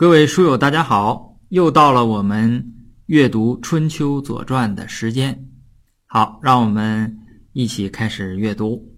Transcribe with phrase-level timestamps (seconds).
[0.00, 1.40] 各位书友，大家好！
[1.48, 2.72] 又到了我们
[3.06, 5.50] 阅读《春秋左传》的时间。
[6.06, 7.18] 好，让我们
[7.52, 8.94] 一起开始阅读。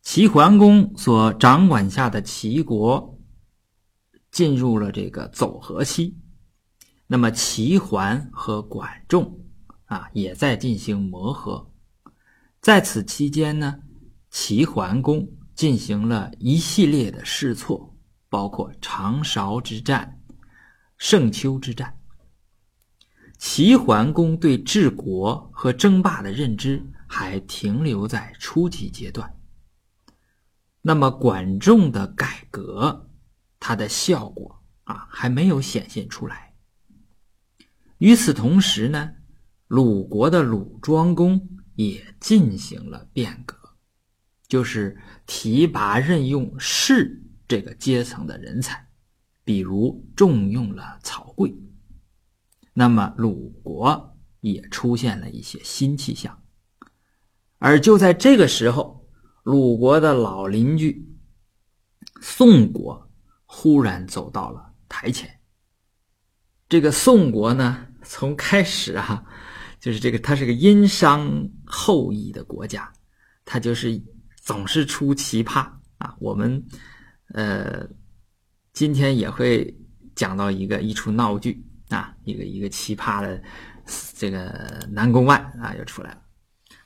[0.00, 3.18] 齐桓公所掌管下的齐国
[4.30, 6.16] 进入了这个走合期，
[7.06, 9.38] 那么齐桓和管仲
[9.84, 11.70] 啊也在进行磨合。
[12.62, 13.80] 在此期间呢，
[14.30, 17.92] 齐桓公进行了一系列的试错。
[18.36, 20.20] 包括长勺之战、
[20.98, 21.98] 盛丘之战，
[23.38, 29.34] 齐桓公对治国和争霸的认知还停留在初级阶段。
[30.82, 33.08] 那么管仲的改革，
[33.58, 36.52] 它的效果啊还没有显现出来。
[37.96, 39.12] 与此同时呢，
[39.66, 43.56] 鲁国的鲁庄公也进行了变革，
[44.46, 47.22] 就是提拔任用士。
[47.48, 48.88] 这个阶层的人才，
[49.44, 51.54] 比如重用了曹刿，
[52.72, 56.42] 那么鲁国也出现了一些新气象。
[57.58, 59.08] 而就在这个时候，
[59.44, 61.08] 鲁国的老邻居
[62.20, 63.08] 宋国
[63.44, 65.30] 忽然走到了台前。
[66.68, 69.24] 这个宋国呢，从开始啊，
[69.78, 72.92] 就是这个，它是个殷商后裔的国家，
[73.44, 74.02] 它就是
[74.42, 76.60] 总是出奇葩啊，我们。
[77.36, 77.86] 呃，
[78.72, 79.76] 今天也会
[80.14, 83.42] 讲到一个一出闹剧啊，一个一个奇葩的
[84.14, 86.22] 这个南宫万啊，又出来了。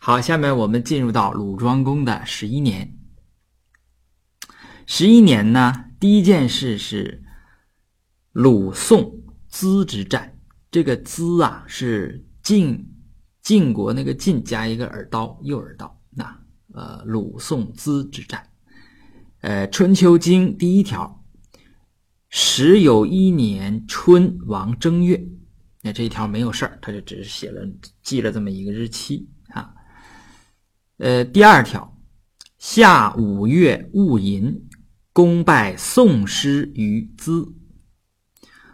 [0.00, 2.98] 好，下面我们进入到鲁庄公的十一年。
[4.86, 7.22] 十一年呢，第一件事是
[8.32, 10.36] 鲁宋资之战。
[10.68, 12.92] 这个资啊，是晋
[13.40, 15.96] 晋国那个晋加一个耳刀，右耳刀。
[16.10, 16.40] 那
[16.74, 18.44] 呃，鲁宋资之战。
[19.40, 21.24] 呃，《春秋经》第一条，
[22.28, 25.26] 时有一年春王正月，
[25.80, 27.66] 那这一条没有事儿，他就只是写了
[28.02, 29.74] 记了这么一个日期啊。
[30.98, 31.98] 呃，第二条，
[32.58, 34.68] 夏五月戊寅，
[35.14, 37.40] 公拜宋师于兹。《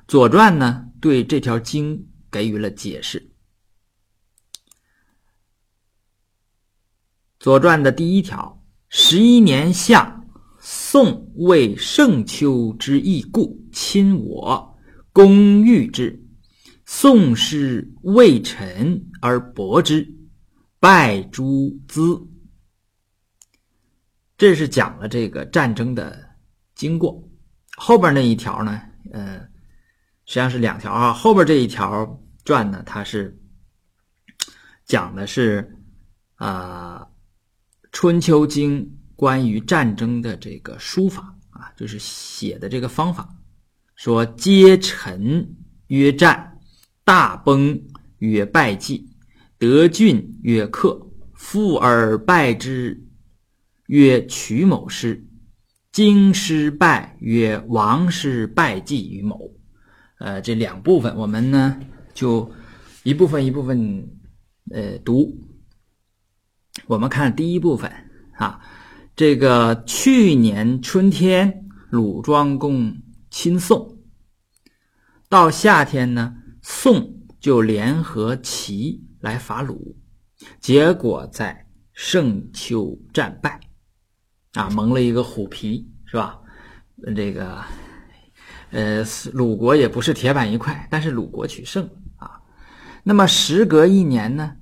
[0.08, 3.20] 左传》呢对这条经给予了解释，
[7.38, 10.24] 《左传》的第一条，十一年夏。
[10.68, 14.76] 宋为盛秋之意故，亲我，
[15.12, 16.20] 公欲之。
[16.84, 20.04] 宋师未臣而薄之，
[20.80, 22.20] 拜诸资。
[24.36, 26.18] 这是讲了这个战争的
[26.74, 27.22] 经过。
[27.76, 29.38] 后边那一条呢，呃，
[30.24, 31.12] 实际上是两条啊。
[31.12, 33.40] 后边这一条传呢，它是
[34.84, 35.76] 讲的是
[36.34, 37.06] 啊，
[37.92, 38.82] 《春秋经》。
[39.16, 43.26] 关于战争的这个书法啊，就是写的这个方法，
[43.94, 45.56] 说皆臣
[45.86, 46.58] 曰战，
[47.02, 47.80] 大崩
[48.18, 49.08] 曰败绩，
[49.58, 51.00] 得郡曰克，
[51.32, 53.02] 富而败之
[53.86, 55.26] 曰取某师，
[55.92, 59.50] 经失败曰王师败绩于某。
[60.18, 61.80] 呃，这两部分我们呢
[62.12, 62.52] 就
[63.02, 64.06] 一部分一部分
[64.70, 65.34] 呃读。
[66.86, 67.90] 我们看第一部分
[68.34, 68.60] 啊。
[69.16, 72.94] 这个去年春天，鲁庄公
[73.30, 73.96] 亲宋，
[75.30, 79.96] 到夏天呢，宋就联合齐来伐鲁，
[80.60, 83.58] 结果在盛秋战败，
[84.52, 86.38] 啊，蒙了一个虎皮，是吧？
[87.16, 87.64] 这个，
[88.70, 89.02] 呃，
[89.32, 92.38] 鲁国也不是铁板一块，但是鲁国取胜啊。
[93.02, 94.56] 那么时隔一年呢，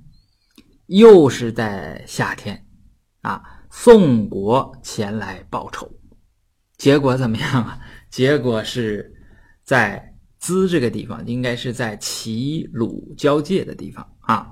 [0.87, 2.65] 又是在夏天，
[3.23, 3.43] 啊。
[3.77, 5.91] 宋国前来报仇，
[6.79, 7.79] 结果怎么样啊？
[8.09, 9.13] 结果是
[9.63, 14.51] 在资这个地方，应该是在齐鲁交界的地方啊，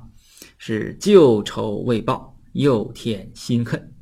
[0.59, 3.95] 是旧仇未报，又添新恨。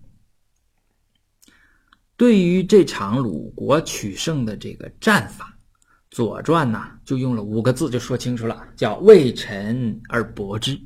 [2.17, 5.57] 对于这场鲁国取胜的这个战法，
[6.11, 10.81] 《左传》呢就用了五个字就说清楚了，叫“为臣而薄之”。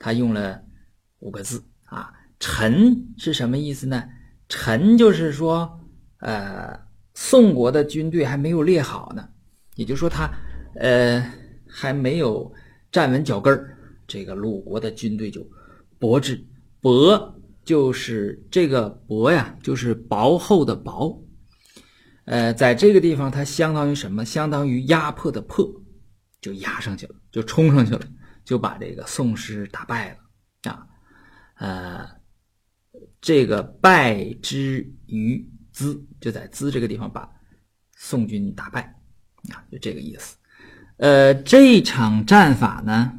[0.00, 0.60] 他用了
[1.20, 1.62] 五个字。
[2.42, 4.02] 臣是什么意思呢？
[4.48, 5.78] 臣就是说，
[6.18, 6.76] 呃，
[7.14, 9.28] 宋国的军队还没有列好呢，
[9.76, 10.28] 也就是说他，
[10.74, 11.24] 呃，
[11.68, 12.52] 还没有
[12.90, 13.78] 站稳脚跟儿，
[14.08, 15.48] 这个鲁国的军队就
[16.00, 16.44] 薄之。
[16.80, 17.32] 薄
[17.64, 21.24] 就是这个薄呀，就是薄厚的薄。
[22.24, 24.24] 呃，在这个地方，它相当于什么？
[24.24, 25.72] 相当于压迫的迫，
[26.40, 28.00] 就压上去了，就冲上去了，
[28.44, 30.84] 就把这个宋师打败了啊，
[31.58, 32.21] 呃。
[33.22, 37.26] 这个败之于资，就在资这个地方把
[37.96, 38.82] 宋军打败，
[39.50, 40.36] 啊，就这个意思。
[40.96, 43.12] 呃，这场战法呢，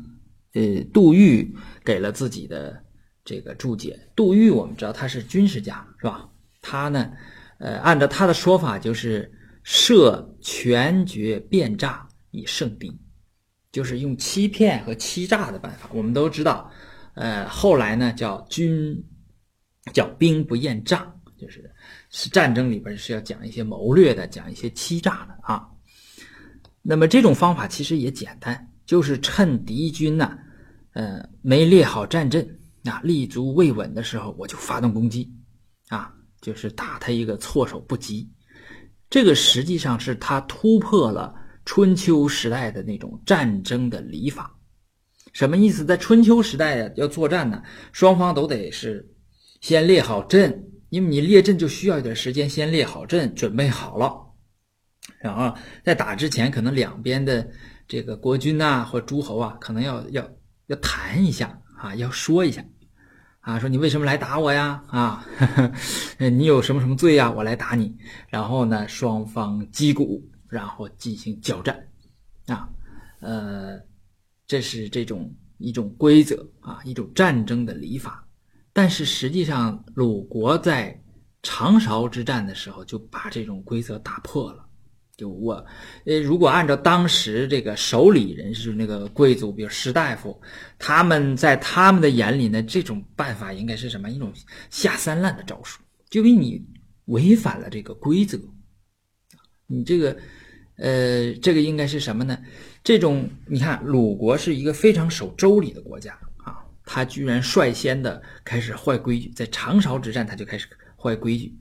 [0.54, 1.56] 呃，杜预
[1.86, 2.84] 给了自己的
[3.24, 3.98] 这个注解。
[4.14, 6.30] 杜预我们知道他是军事家，是吧？
[6.62, 7.12] 他呢，
[7.60, 9.32] 呃，按照他的说法，就是
[9.64, 13.00] 设全绝变诈以胜敌，
[13.72, 15.90] 就是用欺骗和欺诈的办法。
[15.94, 16.70] 我们都知道，
[17.16, 19.02] 呃，后来呢叫军
[19.92, 21.70] 叫兵不厌诈，就是
[22.10, 25.68] 是战争里边是要讲一些谋略的，讲一些欺诈的啊。
[26.82, 30.38] 那么这种方法其实也简单，就是趁敌军呢，
[30.94, 32.48] 呃，没列好战阵
[32.86, 35.34] 啊，立足未稳的时候，我就发动攻击，
[35.90, 38.30] 啊，就是打他一个措手不及。
[39.10, 41.34] 这个实际上是他突破了
[41.66, 44.54] 春秋时代的那种战争的礼法。
[45.32, 45.86] 什么意思？
[45.86, 49.08] 在春秋时代要作战呢，双方都得是
[49.64, 54.14] 先列好阵，因为你列阵就需要一点时间，先列好阵，准备好了。
[55.22, 57.50] 然后在打之前，可能两边的
[57.88, 60.30] 这个国君呐或诸侯啊，可能要要
[60.68, 62.62] 要谈一下啊，要说一下
[63.40, 64.84] 啊，说你为什么来打我呀？
[64.90, 65.26] 啊，
[66.20, 67.32] 你有什么什么罪呀？
[67.32, 67.96] 我来打你。
[68.28, 71.88] 然后呢，双方击鼓，然后进行交战
[72.48, 72.68] 啊。
[73.22, 73.80] 呃，
[74.46, 78.23] 这是这种一种规则啊，一种战争的礼法。
[78.74, 81.00] 但是实际上，鲁国在
[81.44, 84.66] 长勺之战的时候就把这种规则打破了。
[85.16, 85.54] 就我，
[86.08, 90.42] 呃，如果按照当时这个守礼人士那个贵族，比如士大夫，
[90.80, 94.10] 他们在他们的眼里呢，这种办法应该是什么？
[94.10, 94.34] 一种
[94.72, 95.80] 下三滥的招数，
[96.10, 96.66] 就因为你
[97.06, 98.40] 违反了这个规则，
[99.68, 100.18] 你这个，
[100.78, 102.36] 呃，这个应该是什么呢？
[102.84, 106.18] 这种你看，鲁国是一个非常守周礼的国家，
[106.86, 111.58] 他居然率先的开始坏规矩，在长勺之战他就开始坏规矩。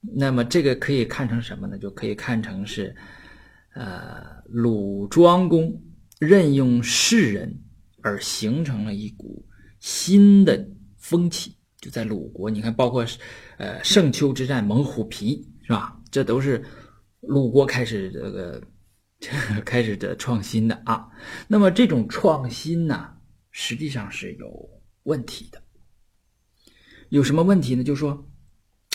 [0.00, 1.76] 那么这个可以看成什么呢？
[1.78, 2.94] 就可以看成是，
[3.74, 5.82] 呃，鲁庄公
[6.20, 7.52] 任用士人
[8.02, 9.44] 而形成了一股
[9.80, 10.64] 新的
[10.96, 12.48] 风气，就在鲁国。
[12.48, 13.04] 你看，包括
[13.56, 16.00] 呃盛秋之战、猛虎皮，是吧？
[16.10, 16.64] 这都是
[17.20, 18.62] 鲁国开始这个
[19.18, 19.30] 这
[19.66, 21.08] 开始的创新的啊。
[21.48, 23.08] 那么这种创新呢，
[23.58, 24.70] 实际上是有
[25.04, 25.62] 问题的。
[27.08, 27.82] 有什么问题呢？
[27.82, 28.30] 就是说。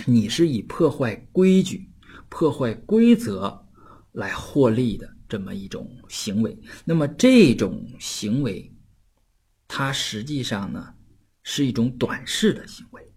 [0.08, 1.92] 你是以破坏规矩、
[2.28, 3.68] 破坏规则
[4.14, 8.74] 来获利的这么一种行为，那么这种行为，
[9.68, 10.96] 它实际上呢
[11.44, 13.14] 是一种短视的行为。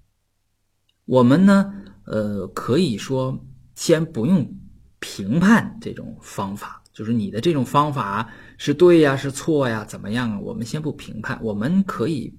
[1.06, 1.72] 我们呢，
[2.04, 4.54] 呃，可以说先不用
[4.98, 10.40] 评判这种方法，就是你的这种方法是对呀，是错呀，怎么样啊？
[10.40, 12.34] 我们先不评判，我们可以，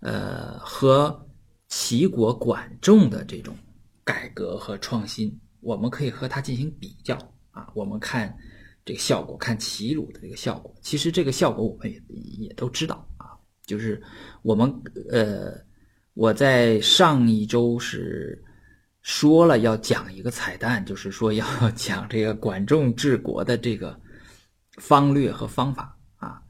[0.00, 1.24] 呃，和。
[1.70, 3.54] 齐国管仲的这种
[4.02, 7.14] 改革和创新，我们可以和他进行比较
[7.50, 7.68] 啊。
[7.74, 8.34] 我们看
[8.86, 10.74] 这个效果，看齐鲁的这个效果。
[10.80, 12.00] 其实这个效果我们也
[12.38, 13.36] 也都知道啊。
[13.66, 14.02] 就是
[14.40, 14.74] 我们
[15.10, 15.62] 呃，
[16.14, 18.42] 我在上一周是
[19.08, 23.98] 说了要讲一个彩蛋， 就是说要讲这个管仲治国的这个
[24.76, 26.42] 方略和方法啊，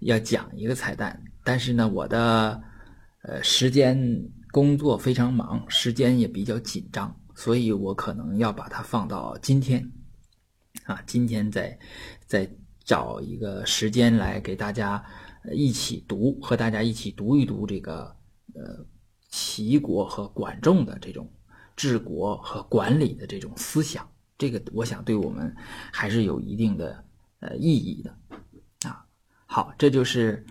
[0.00, 1.22] 要讲一个彩蛋。
[1.44, 2.58] 但是呢，我的
[3.22, 3.94] 呃时间。
[4.52, 9.92] 工作非常忙，时间也比较紧张，所以我可能要把它放到今天，
[10.84, 11.78] 啊，今天再
[12.24, 12.50] 再
[12.82, 15.04] 找一个时间来给大家
[15.52, 18.16] 一起读，和大家一起读一读这个
[18.54, 18.82] 呃
[19.28, 21.30] 齐国和管仲的这种
[21.76, 25.54] 治国和管理的这种思想，这个我想对我们
[25.92, 27.04] 还是有一定的
[27.40, 28.18] 呃意义的，
[28.88, 29.04] 啊，
[29.46, 30.44] 好，这就是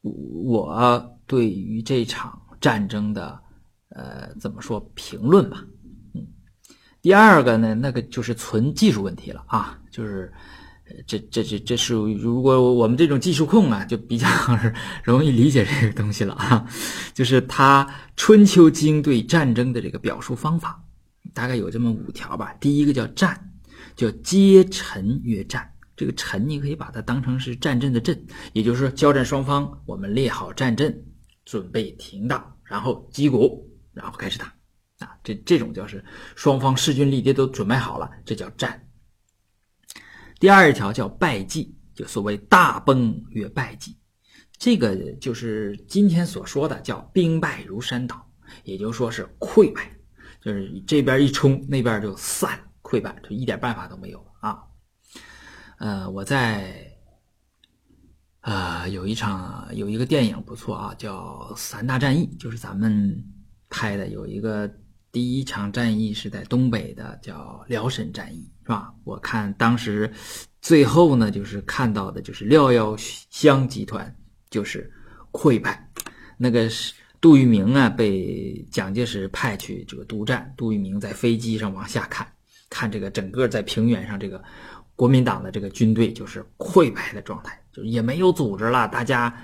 [0.00, 2.40] 我对于这场。
[2.60, 3.40] 战争的，
[3.88, 5.64] 呃，怎么说评论吧？
[6.12, 6.26] 嗯，
[7.00, 10.30] 第二个呢，那个就是纯技术问题了啊，就是
[11.06, 14.26] 这这这这是如果我们这种技术控啊，就比较
[15.04, 16.66] 容易理解这个东西了啊，
[17.14, 17.84] 就是他
[18.16, 20.82] 《春秋经》对战争的这个表述方法，
[21.34, 22.54] 大概有这么五条吧。
[22.60, 23.52] 第一个叫战，
[23.96, 25.70] 叫皆陈曰战。
[25.96, 28.18] 这个陈你可以把它当成是战阵的阵，
[28.54, 31.04] 也就是说交战双方我们列好战阵。
[31.46, 34.46] 准备停当，然后击鼓，然后开始打，
[35.00, 36.04] 啊，这这种叫是
[36.36, 38.80] 双方势均力敌都准备好了，这叫战。
[40.40, 43.96] 第二条叫败绩，就所谓大崩曰败绩，
[44.58, 48.28] 这个就是今天所说的叫兵败如山倒，
[48.64, 49.96] 也就说是溃败，
[50.42, 54.58] 就是这边一冲，那边就散，溃败，就一点办法都没有啊。
[55.78, 56.88] 呃，我在。
[58.40, 63.22] 啊，有一场有一个电影不错啊，叫《三大战役》，就是咱们
[63.68, 64.08] 拍的。
[64.08, 64.66] 有一个
[65.12, 68.92] 第一场战役是在东北的，叫辽沈战役，吧？
[69.04, 70.10] 我看当时
[70.62, 74.14] 最后呢，就是看到的就是廖耀湘集团
[74.48, 74.90] 就是
[75.32, 75.90] 溃败，
[76.38, 82.26] 那个是杜聿明啊，被蒋介石派去这个督战，杜聿明在飞机上往下看，
[82.70, 84.42] 看这个整个在平原上这个
[84.96, 89.34] 国民党的这个军队就是溃败的状态，就也没有组织了，大家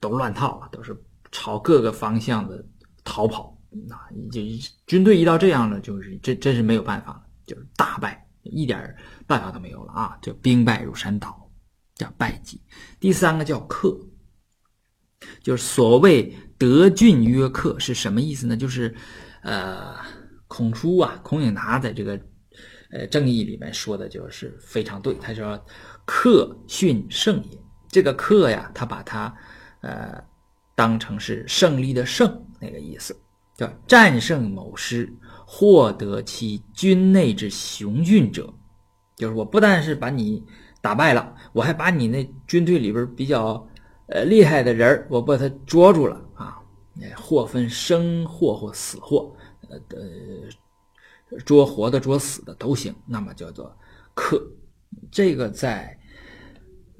[0.00, 0.96] 都乱套了，都是
[1.30, 2.64] 朝各个方向的
[3.04, 3.56] 逃跑。
[3.86, 3.96] 那
[4.32, 4.40] 就
[4.88, 10.18] 军队一到这样了，就是真真是没有办法了，就是大败，一点办法都没有了啊！
[10.22, 11.50] 就兵败如山倒，
[11.94, 12.60] 叫败绩。
[12.98, 13.98] 第三个叫克，
[15.42, 18.56] 就是所谓得郡曰克是什么意思呢？
[18.56, 18.94] 就是
[19.42, 19.94] 呃，
[20.48, 22.20] 孔书啊，孔颖达在这个
[22.90, 25.14] 呃正义里面说的就是非常对。
[25.20, 25.62] 他说
[26.04, 29.34] ：“克逊胜也。”这个克呀，他把它
[29.80, 30.22] 呃
[30.74, 33.16] 当成是胜利的胜那个意思。
[33.56, 35.12] 叫战胜某师，
[35.52, 38.54] 获得其军内之雄俊者，
[39.16, 40.40] 就是我不但是把你
[40.80, 43.66] 打败了，我还把你那军队里边比较
[44.06, 46.62] 呃厉害的人我把他捉住了啊，
[47.16, 49.34] 或分生祸或死祸，
[49.68, 53.76] 呃呃，捉活的捉死的都行，那么叫做
[54.14, 54.40] 克。
[55.10, 55.98] 这个在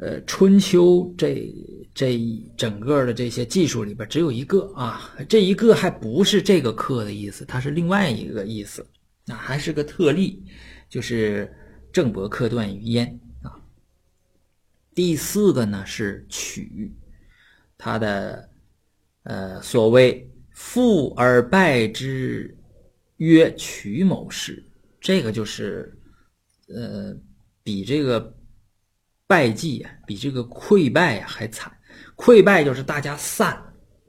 [0.01, 1.49] 呃春秋这。
[1.93, 2.21] 这
[2.57, 8.87] 整个的这些技术里边只有一个啊，这一个还不是这个克的意思，它是另外一个意思，
[9.27, 10.41] 那还是个特例，
[10.89, 11.53] 就是
[11.93, 13.59] 郑伯克段于鄢啊。
[14.95, 16.95] 第四个呢是取，
[17.77, 18.49] 他的
[19.25, 22.57] 呃所谓富而败之
[23.17, 24.65] 曰取某事，
[25.01, 25.93] 这个就是
[26.69, 27.15] 呃
[27.65, 28.33] 比这个
[29.31, 31.71] 败绩啊，比这个溃败啊还惨。
[32.17, 33.57] 溃败就是大家散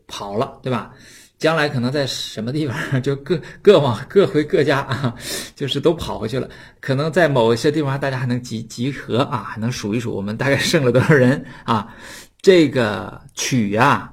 [0.07, 0.91] 跑了，对吧？
[1.37, 5.15] 将来可能在什么地方就各各往各回各家啊，
[5.55, 6.49] 就是都跑回去了。
[6.79, 11.95] 可能在某一些地方大家还能集集合啊，还能数一数我们大概剩了多少人啊。
[12.41, 14.11] 这个取呀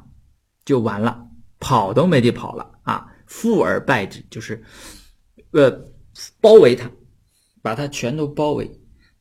[0.66, 1.18] 就完了，
[1.58, 3.06] 跑都没地跑了啊。
[3.26, 4.62] 富而败之就是
[5.52, 5.70] 呃
[6.40, 6.90] 包围他，
[7.62, 8.70] 把他全都包围，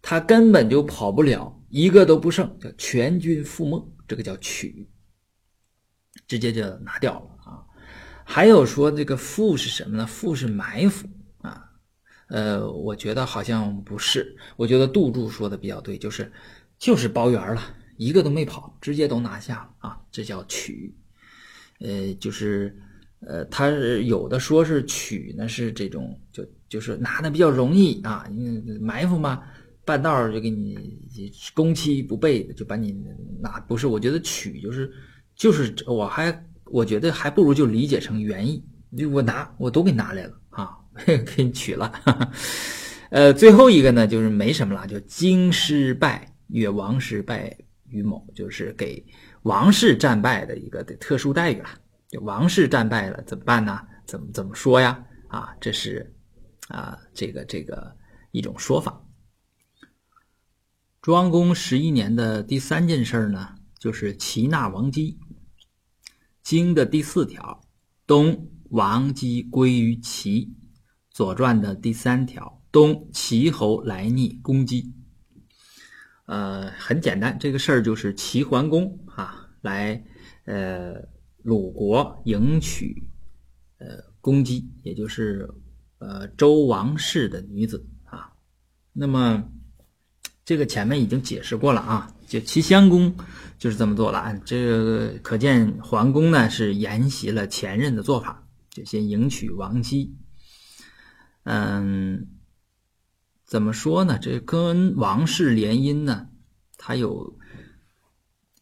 [0.01, 3.93] 他根本就跑不了，一个都不剩，叫全军覆没。
[4.07, 4.87] 这个叫取，
[6.27, 7.59] 直接就拿掉了啊。
[8.23, 10.07] 还有说这个伏是什么呢？
[10.07, 11.09] 伏是埋伏
[11.39, 11.71] 啊。
[12.29, 14.37] 呃，我觉得好像不是。
[14.55, 16.31] 我觉得杜注说的比较对，就是
[16.79, 17.61] 就是包圆了，
[17.97, 20.01] 一个都没跑，直接都拿下了啊。
[20.09, 20.95] 这叫取。
[21.81, 22.81] 呃，就是
[23.19, 29.43] 呃，他有的说是取呢，是这种就就是拿的比较容易啊，因为埋伏嘛。
[29.87, 30.99] 半道就给你
[31.53, 32.93] 攻其不备，就把你
[33.41, 33.87] 拿不是？
[33.87, 34.91] 我觉得取就是
[35.33, 38.61] 就是我还我觉得还不如就理解成原意，
[38.97, 41.89] 就我拿我都给拿来了啊， 给你取了。
[43.11, 49.01] 呃，最后一个呢就是没什么了，就京师败越王室败于某，就是给
[49.43, 51.69] 王室战败的一个特殊待遇了。
[52.09, 53.79] 就王室战败了怎么办呢？
[54.05, 55.01] 怎么怎么说呀？
[55.29, 56.13] 啊，这是
[56.67, 57.89] 啊这个这个
[58.31, 59.01] 一种说法。
[61.07, 65.17] 庄公十一年的第三件事呢，就是齐纳王姬。
[66.43, 67.61] 经的第四条，
[68.05, 70.53] 东王姬归于齐。
[71.09, 74.93] 左传的第三条，东齐侯来逆攻击。
[76.25, 80.03] 呃，很简单，这个事儿就是齐桓公啊，来
[80.43, 81.07] 呃
[81.41, 83.09] 鲁国迎娶
[83.77, 85.49] 呃公姬，也就是
[85.99, 88.33] 呃周王室的女子啊。
[88.91, 89.49] 那么。
[90.47, 93.13] 这个前面已经解释过了啊，就齐襄公
[93.59, 94.33] 就是这么做了啊。
[94.45, 100.15] 这个可见桓公呢是沿袭了前任的做法，就先迎娶王姬。
[101.43, 102.29] 嗯，
[103.43, 104.17] 怎么说呢？
[104.17, 106.29] 这跟王室联姻呢，
[106.77, 107.37] 它有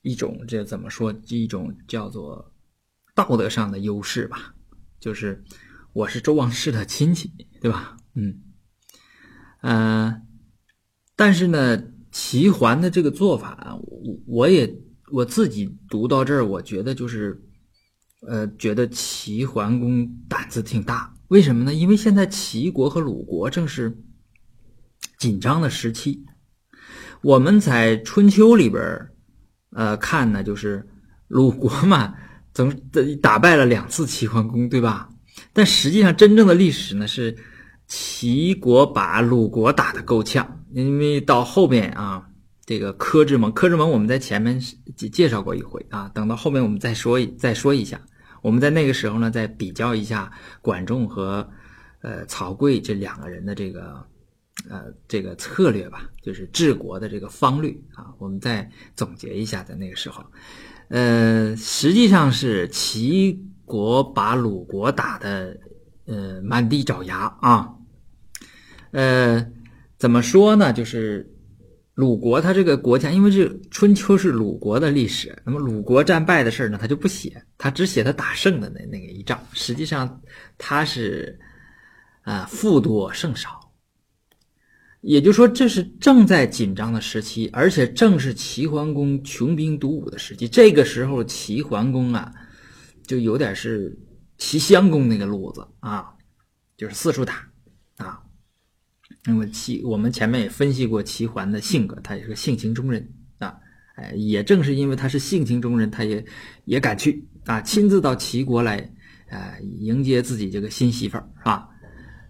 [0.02, 1.14] 一种这怎么说？
[1.28, 2.52] 一种叫做
[3.14, 4.56] 道德上的优势吧，
[5.00, 5.44] 就是
[5.94, 7.96] 我是周王室的亲戚，对吧？
[8.16, 8.42] 嗯，
[9.62, 10.22] 嗯。
[11.18, 11.82] 但是呢，
[12.12, 14.70] 齐桓的这个做法，我我也
[15.14, 17.42] 我自己读到这儿，我觉得就是，
[18.28, 21.14] 呃，觉得齐桓公胆子挺大。
[21.30, 21.74] 为什么呢？
[21.74, 23.98] 因为现在齐国和鲁国正是
[25.18, 26.26] 紧张的时期。
[27.22, 28.84] 我们在春秋里边
[29.72, 30.86] 呃，看呢，就是
[31.30, 32.14] 鲁国嘛，
[32.54, 32.74] 怎么
[33.22, 35.10] 打败了两次齐桓公，对吧？
[35.54, 37.38] 但实际上，真正的历史呢是。
[37.88, 42.28] 齐国把鲁国打得够呛，因为到后面啊，
[42.66, 44.60] 这个柯之盟，柯之盟我们在前面
[44.98, 48.02] 介介绍过一回啊，等到后面我们再说一再说一下。
[48.42, 50.30] 我们在那个时候呢，再比较一下
[50.62, 51.50] 管仲和
[52.02, 54.06] 呃曹刿这两个人的这个
[54.70, 58.12] 呃这个策略吧，就是治国的这个方略啊。
[58.18, 60.26] 我们再总结一下，在那个时候，
[60.90, 65.58] 呃，实际上是齐国把鲁国打的
[66.06, 67.72] 呃满地找牙啊。
[68.92, 69.46] 呃，
[69.98, 70.72] 怎么说呢？
[70.72, 71.30] 就是
[71.94, 79.40] 鲁国他这个国家，因为这春秋是鲁国的历史，那么鲁国战败的事儿呢，他就不写，他只写他打胜的那那个一仗。
[79.54, 80.22] 实际上
[80.58, 81.40] 他是。
[82.28, 83.72] 啊，富多胜少，
[85.02, 90.48] 也就是说，这是正在紧张的时期，而且正是齐桓公穷兵黩武的时期。
[90.48, 92.34] 这个时候，齐桓公啊，
[93.06, 93.96] 就有点是
[94.40, 96.16] 齐襄公那个路子啊，
[96.78, 97.48] 就是四处打。
[99.28, 103.08] 那么齐，我们前面也分析过齐桓的性格，他也是个性情中人
[103.40, 103.56] 啊。
[103.96, 106.24] 哎，也正是因为他是性情中人，他也
[106.66, 108.78] 也敢去啊，亲自到齐国来，
[109.30, 111.70] 呃，迎接自己这个新媳妇儿，是吧？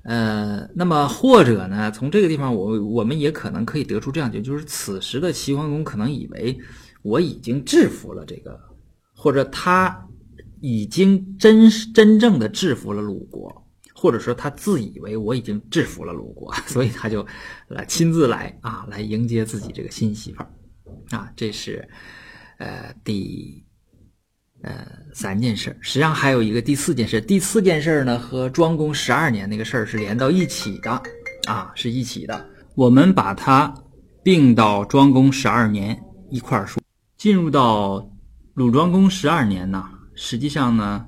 [0.03, 6.55] 呃，那么或者呢，从这个地方，我我们也可能可以得出这样结论，就是此时的齐桓公可能以为
[7.01, 8.59] 我已经制服了这个，
[9.15, 10.07] 或者他
[10.61, 13.64] 已经真真正的制服了鲁国，
[14.05, 17.25] 或者说他自以为我已经制服了鲁国， 所以他就
[17.69, 20.49] 来亲自来啊，来迎接自己这个新媳妇儿
[21.09, 21.89] 啊，这是
[22.59, 23.65] 呃第。
[24.61, 27.21] 呃，三件事，实际上还有一个第四件事。
[27.21, 30.89] 第四件事呢，和庄公十二年那个事儿是连到一起的
[31.47, 32.49] 啊，是一起的。
[32.73, 33.71] 我们把它
[34.23, 36.81] 并到庄公十二年一块儿说。
[37.15, 38.09] 进入到
[38.55, 41.05] 鲁庄公十二年呢，实际上呢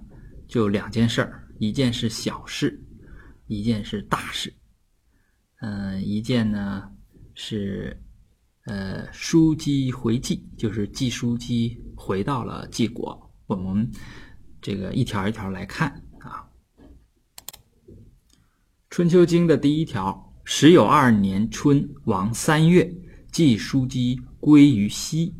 [0.47, 2.79] 就两件事儿，一件是小事，
[3.47, 4.53] 一件是大事。
[5.61, 6.91] 嗯，一件呢
[7.33, 7.99] 是
[8.65, 13.31] 呃叔姬回季，就是季叔姬回到了季国。
[13.47, 13.89] 我们
[14.61, 15.89] 这个一条一条来看
[16.19, 16.45] 啊，
[18.89, 22.93] 《春秋经》的第一条：时有二年春，王三月，
[23.31, 25.33] 季叔姬归于西。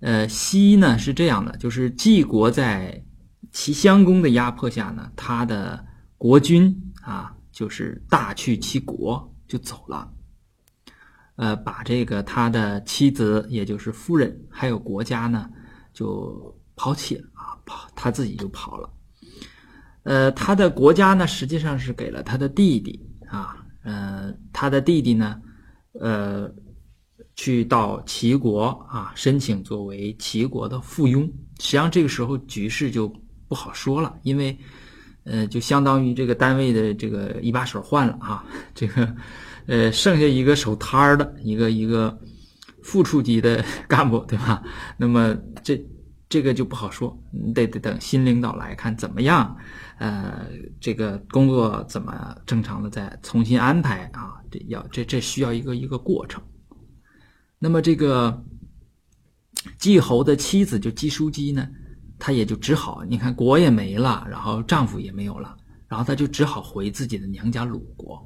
[0.00, 3.04] 呃，西呢是这样的，就是季国在
[3.52, 5.86] 齐襄公的压迫下呢，他的
[6.24, 10.10] 国君啊，就是大去其国就走了，
[11.36, 15.50] 呃，把这个他的妻子，也就是夫人，还有国家呢。
[15.92, 18.90] 就抛弃了啊，跑他自己就跑了。
[20.04, 25.38] 呃，他的国家呢，实际上是给了他的弟弟啊，呃，他的弟弟呢，
[26.00, 26.50] 呃，
[27.36, 31.26] 去到齐国啊，申请作为齐国的附庸。
[31.60, 33.06] 实际上这个时候局势就
[33.46, 34.58] 不好说了，因为
[35.24, 39.14] 呃，就相当于这个单位的这个一把手换了啊，这个
[39.66, 42.18] 呃，剩下一个守摊儿的一个一个。
[42.86, 44.62] 副处级的 干部，对吧？
[44.98, 45.82] 那么这
[46.28, 49.56] 这个就不好说，你得得等新领导来看怎么样，
[49.96, 50.46] 呃，
[50.82, 54.34] 这个工作怎么正常的再重新安排啊？
[54.50, 56.42] 这要这这需要一个一个过程。
[57.58, 58.44] 那么这个
[59.78, 61.66] 季侯的妻子就季淑姬呢，
[62.26, 65.54] 她也就只好，你看国也没了，然后丈夫也没有了，
[65.86, 68.18] 然后她就只好回自己的娘家鲁国。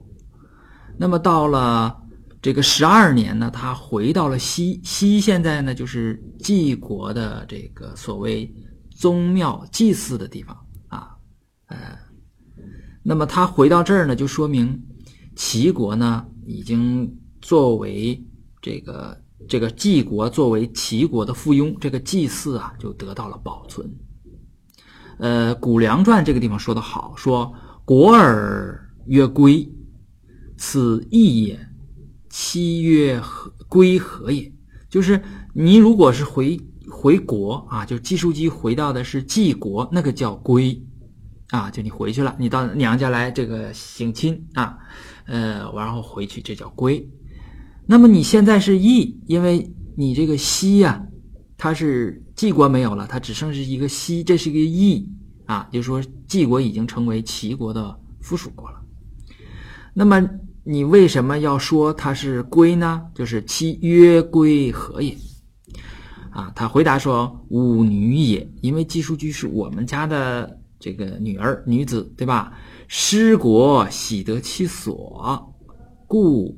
[0.97, 2.05] 那么到了。
[2.41, 8.49] 这个十二年呢，他回到了西西，现在呢就是晋国的这个所谓
[8.93, 10.57] 宗庙祭祀的地方
[10.87, 11.17] 啊，
[11.67, 11.99] 呃，
[13.03, 14.81] 那么他回到这儿呢，就说明
[15.35, 18.17] 齐国呢已经作为
[18.63, 23.95] 这个这个晋国作为齐国的附庸，这个祭祀啊就得到了保存。
[25.19, 27.53] 呃，《谷梁传》这个地方说的好，说
[27.85, 29.71] 国尔曰归，
[30.57, 31.69] 此义也。
[32.31, 34.53] 七月何归何也？
[34.91, 35.23] 就是
[35.55, 40.81] 你如果是回回国啊，就季叔姬回到的是季国，那个叫归
[41.49, 44.79] 啊，就你回去了，你到娘家来这个省亲啊，
[45.27, 47.09] 呃，然后回去，这叫归。
[47.91, 51.03] 那么你现在是义，因为你这个西呀，
[51.57, 55.09] 它是季国没有了，它只剩是一个西，这是一个义
[55.47, 58.77] 啊，就是说季国已经成为齐国的附属国了。
[59.95, 60.29] 那么。
[60.65, 63.03] 你为什么要说它是归呢？
[63.15, 65.17] 就是其曰归何也？
[66.29, 72.53] 啊，他回答说：“吾女也，因为季叔居是我们家的这个女儿女子，对吧？
[72.87, 75.57] 失国喜得其所，
[76.07, 76.55] 故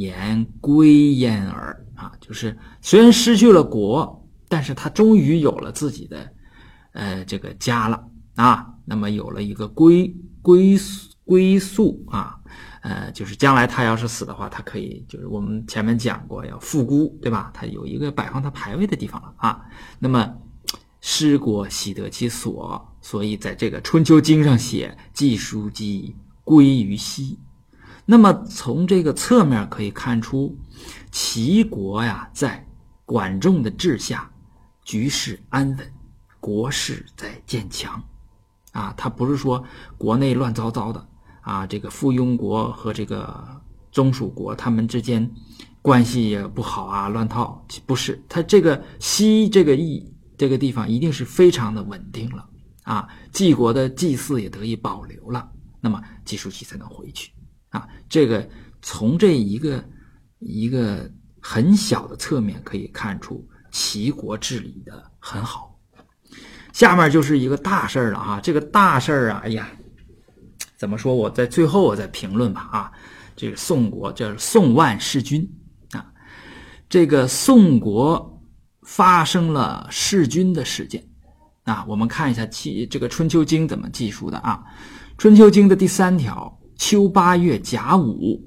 [0.00, 1.86] 言归焉耳。
[1.94, 6.32] 啊，就是虽然失去了国，但是他终于有了自己的
[6.92, 8.02] 呃这个家了
[8.36, 8.66] 啊。
[8.86, 10.78] 那么有了一个归归
[11.24, 12.36] 归宿啊。”
[12.82, 17.50] 呃，就是将来他要是死的话，他可以就是我们前面讲过要复孤，对吧？
[17.52, 19.60] 他有一个摆放他牌位的地方了啊。
[19.98, 20.34] 那么
[21.02, 27.38] 失国喜得其所，所以在这个《春秋经》上写季叔姬归于西。
[28.10, 30.58] 那么从这个侧面可以看出，
[31.12, 32.66] 齐国呀在
[33.04, 34.28] 管仲的治下，
[34.82, 35.92] 局势安稳，
[36.40, 38.02] 国势在渐强，
[38.72, 39.62] 啊，他不是说
[39.96, 41.06] 国内乱糟糟的
[41.42, 43.32] 啊，这个附庸国和这个
[43.92, 45.30] 中属国他们之间
[45.80, 52.44] 关系也不好啊，乱套，不是，他这个西这个邑这个地方一定是非常的稳定了
[52.82, 55.48] 啊，晋国的祭祀也得以保留了，
[55.80, 57.30] 那么季叔齐才能回去。
[57.70, 58.48] 啊，这个
[58.82, 59.84] 从这一个
[60.38, 65.78] 一个很小的侧面可以看出齐国治理的很好。
[66.72, 69.68] 下面就是一个大事儿了啊，这个大事儿啊，哎呀，
[70.76, 71.14] 怎么说？
[71.14, 72.92] 我在最后我再评论吧啊。
[73.36, 75.48] 这个宋国叫宋万弑君
[75.92, 76.12] 啊，
[76.88, 78.42] 这个宋国
[78.82, 81.08] 发生了弑君的事件
[81.64, 81.84] 啊。
[81.88, 84.62] 我们看一下齐这个《春秋经》怎么记述的啊，
[85.18, 86.59] 《春秋经》的第三条。
[86.80, 88.42] 秋八月甲午，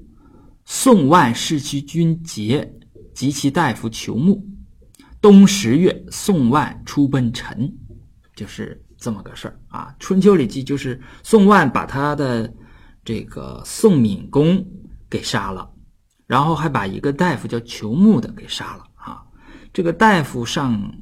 [0.64, 2.68] 宋万弑其君节，
[3.14, 4.44] 及其大夫求木。
[5.20, 7.72] 冬十月，宋万出奔陈，
[8.34, 9.94] 就是这么个事儿啊。
[10.00, 12.52] 春秋里记就是宋万把他的
[13.04, 14.66] 这个宋闵公
[15.08, 15.70] 给杀了，
[16.26, 19.22] 然后还把一个大夫叫求木的给杀了啊。
[19.72, 20.92] 这个大夫上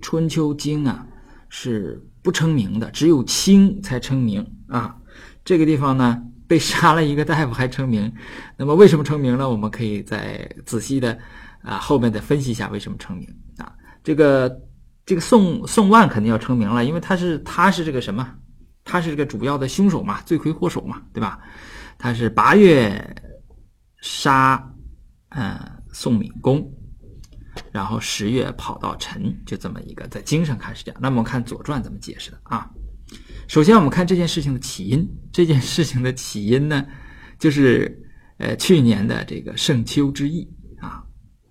[0.00, 1.06] 春秋经啊
[1.48, 4.98] 是不称名的，只有卿才称名啊。
[5.44, 6.22] 这个地方呢。
[6.48, 8.12] 被杀了一个大夫还成名，
[8.58, 9.48] 那么为什么成名呢？
[9.48, 11.18] 我们可以再仔细的
[11.62, 13.26] 啊后面再分析一下为什么成名
[13.56, 13.72] 啊。
[14.04, 14.54] 这个
[15.06, 18.34] 这个宋宋万肯定要成名了，因为他是他是这个什么？
[18.84, 21.38] 他是这个主要的凶手嘛，罪魁祸首嘛，对吧？
[21.96, 23.02] 他是八月
[24.02, 24.62] 杀
[25.30, 25.58] 嗯
[25.90, 26.70] 宋闵公，
[27.70, 31.00] 然后十月跑到陈，就这么一个在经上看是这样。
[31.00, 32.68] 那么看《左传》怎么解释的啊？
[33.52, 35.06] 首先，我们看这件事情的起因。
[35.30, 36.86] 这件事情的起因呢，
[37.38, 38.02] 就是
[38.38, 40.48] 呃去年的这个盛秋之役
[40.80, 41.04] 啊，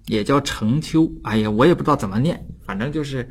[0.07, 1.07] 也叫成秋。
[1.21, 3.29] 哎呀，我也不知道怎么念，反正就是，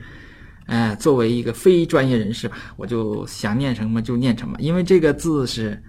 [0.66, 4.56] 呃，作为一个非专业人士吧，我就想念什么就念什么。
[4.60, 5.82] 因为这个字是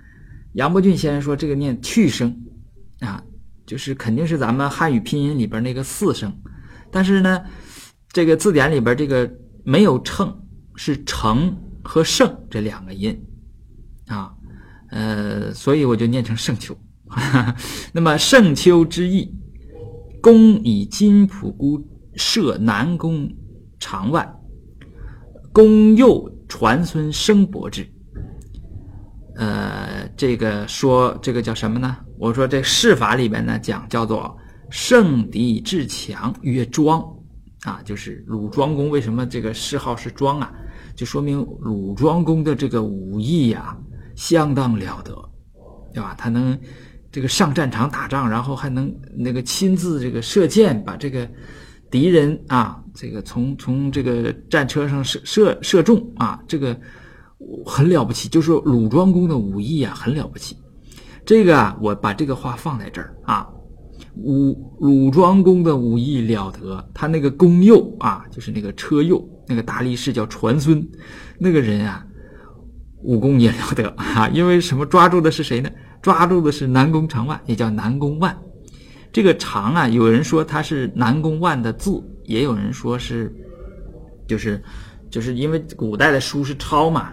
[0.53, 2.35] 杨伯峻先生说这个念去声
[2.99, 3.23] 啊，
[3.67, 6.35] 就是肯定是咱们汉语拼音里边那个四声，
[6.89, 7.43] 但是呢，
[8.11, 9.31] 这个字典里边这个
[9.63, 10.35] 没有称，
[10.75, 11.55] 是成。
[11.83, 13.19] 和盛这两个音，
[14.07, 14.33] 啊，
[14.89, 16.77] 呃，所以我就念成盛秋。
[17.91, 19.33] 那么盛秋之意，
[20.21, 23.29] 公以金仆姑射南宫
[23.79, 24.33] 长万，
[25.51, 27.85] 公幼传孙生伯之。
[29.35, 31.97] 呃，这个说这个叫什么呢？
[32.17, 34.37] 我说这释法里边呢讲叫做
[34.69, 37.01] 圣敌至强曰庄，
[37.63, 40.53] 啊，就是鲁庄公为什么这个谥号是庄啊？
[40.95, 43.77] 就说明鲁庄公的这个武艺呀，
[44.15, 45.13] 相当了得，
[45.93, 46.15] 对吧？
[46.17, 46.57] 他能
[47.11, 51.27] 这个上战场打仗，然后还能那个亲自这个射箭，把这个
[51.89, 56.79] 敌人啊，这个从从这个战车上射射射中啊，这个
[57.65, 58.29] 很了不起。
[58.29, 60.55] 就说鲁庄公的武艺啊，很了不起。
[61.25, 63.47] 这个啊，我把这个话放在这儿啊。
[64.17, 70.81] 武鲁庄公的武艺了得，他那个弓右啊，就是那个车右那个大力士叫传孙，
[71.37, 72.05] 那个人啊，
[73.03, 74.29] 武功也了得啊。
[74.29, 74.85] 因为什么？
[74.85, 75.69] 抓住的是谁呢？
[76.01, 78.35] 抓住的是南宫长万，也叫南宫万。
[79.11, 83.29] 这个长啊，有人说他是南宫万的字，也有人说是，
[84.25, 84.63] 就是
[85.09, 87.11] 就是因为古代的书是抄嘛，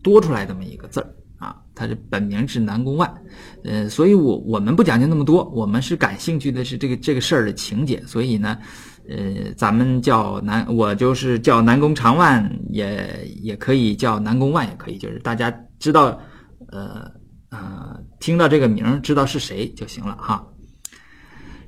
[0.00, 1.56] 多出来这么一个字儿啊。
[1.74, 3.12] 他的本名是南宫万，
[3.64, 8.56] 呃，所以我我们不讲究那么多，我们是感兴趣的是这个这个事儿的情节，所以呢，
[9.10, 16.16] 呃，咱们叫南，我就是叫南宫长万，也也可以叫南宫万，也可以，就是大家知道，
[16.68, 17.10] 呃
[17.50, 20.46] 呃，听到这个名知道是谁就行了哈。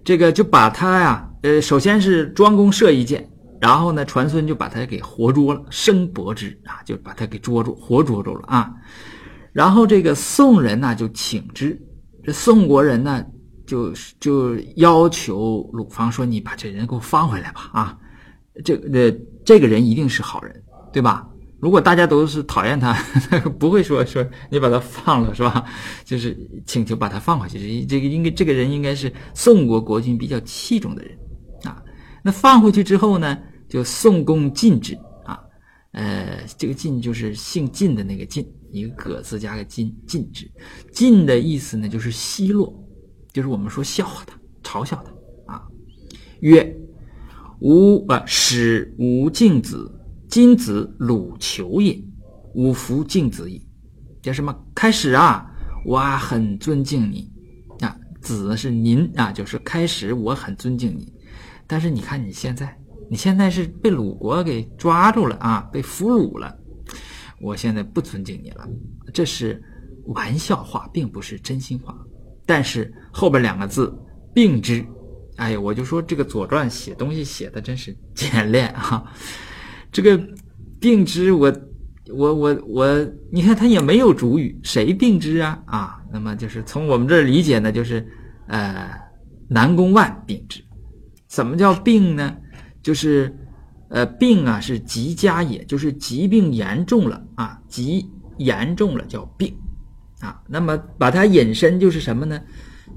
[0.04, 3.28] 这个就把他呀，呃，首先是庄公射一箭，
[3.60, 8.72] 然后呢，传孙就把他给活捉了，生搏之啊，就把他给捉住，活捉住了啊。
[9.52, 11.76] 然后这个宋人呢就请之，
[12.22, 13.24] 这宋国人呢
[13.72, 17.70] 就就要求鲁方说：“你把这人给我放回来吧！
[17.72, 17.98] 啊，
[18.62, 19.10] 这呃
[19.46, 21.26] 这个人一定是好人，对吧？
[21.58, 22.92] 如果大家都是讨厌他，
[23.58, 25.64] 不会说说你把他放了是吧？
[26.04, 27.58] 就是请求把他放回去。
[27.58, 31.16] 这这个应该这个人应该是宋国国君比较器重的人
[31.64, 31.82] 啊。
[32.22, 33.38] 那放回去之后呢，
[33.70, 35.40] 就宋公禁之啊，
[35.92, 40.50] 呃，这个禁就是姓晋的那个晋。”一个“葛”字加个“禁”，禁止，
[40.92, 42.72] 晋的意思呢，就是奚落，
[43.32, 45.62] 就是我们说笑话他、嘲笑他啊。
[46.40, 46.76] 曰：
[47.60, 49.90] 吾啊，使吾敬子，
[50.28, 52.02] 今子鲁求也，
[52.54, 53.66] 吾弗敬子矣。
[54.20, 54.56] 叫什么？
[54.74, 55.50] 开始啊，
[55.84, 57.28] 我很尊敬你
[57.80, 61.12] 啊，子是您啊，就是开始我很尊敬你，
[61.66, 62.78] 但是你看你现在，
[63.10, 66.56] 你现在是被鲁国给抓住了啊，被俘虏了，
[67.40, 68.68] 我现在不尊敬你了，
[69.12, 69.60] 这是
[70.06, 71.96] 玩笑话，并不是真心话。
[72.46, 73.92] 但是后边两个字
[74.34, 74.84] “并之”，
[75.36, 79.04] 哎，我就说这个《左传》写东西写的真是简练啊，
[79.90, 80.20] 这个
[80.80, 81.52] “并之”我。
[82.12, 85.62] 我我我，你看他也没有主语，谁并之啊？
[85.66, 88.06] 啊，那么就是从我们这儿理解呢，就是
[88.48, 88.90] 呃，
[89.48, 90.62] 南宫万并之。
[91.28, 92.36] 怎么叫病呢？
[92.82, 93.34] 就是
[93.88, 98.04] 呃，病啊是疾加也，就是疾病严重了啊，疾
[98.36, 99.56] 严重了叫病
[100.22, 100.40] 啊。
[100.46, 102.40] 那么把它引申就是什么呢？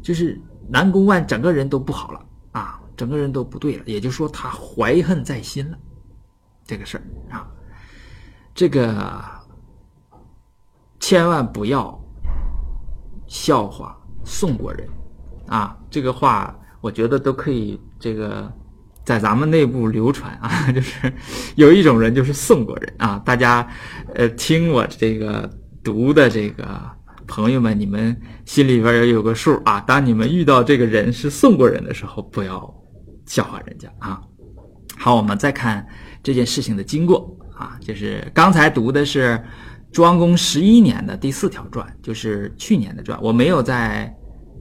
[0.01, 5.77] 就是南宫万整个人都不好了啊，整个人都不对了，也就是说他怀恨在心了，
[6.65, 7.47] 这个事儿啊。
[8.53, 9.21] 这个
[10.99, 12.01] 千万不要
[13.27, 14.87] 笑话宋国人
[15.47, 15.77] 啊！
[15.89, 18.49] 这个话我觉得都可以，这个
[19.03, 20.49] 在咱们内部流传啊。
[20.71, 21.11] 就是
[21.55, 23.67] 有一种人就是宋国人啊，大家
[24.13, 25.49] 呃听我这个
[25.83, 26.65] 读的这个
[27.27, 29.79] 朋友们，你们心里边也有个数啊。
[29.81, 32.73] 当你们遇到这个人是宋国人的时候，不要
[33.25, 34.21] 笑话人家啊。
[34.97, 35.85] 好，我们再看
[36.23, 37.37] 这件事情的经过。
[37.55, 39.41] 啊，就是刚才读的是
[39.89, 43.17] 庄公十一年的第四条传，就是去年的传。
[43.21, 44.13] 我没有在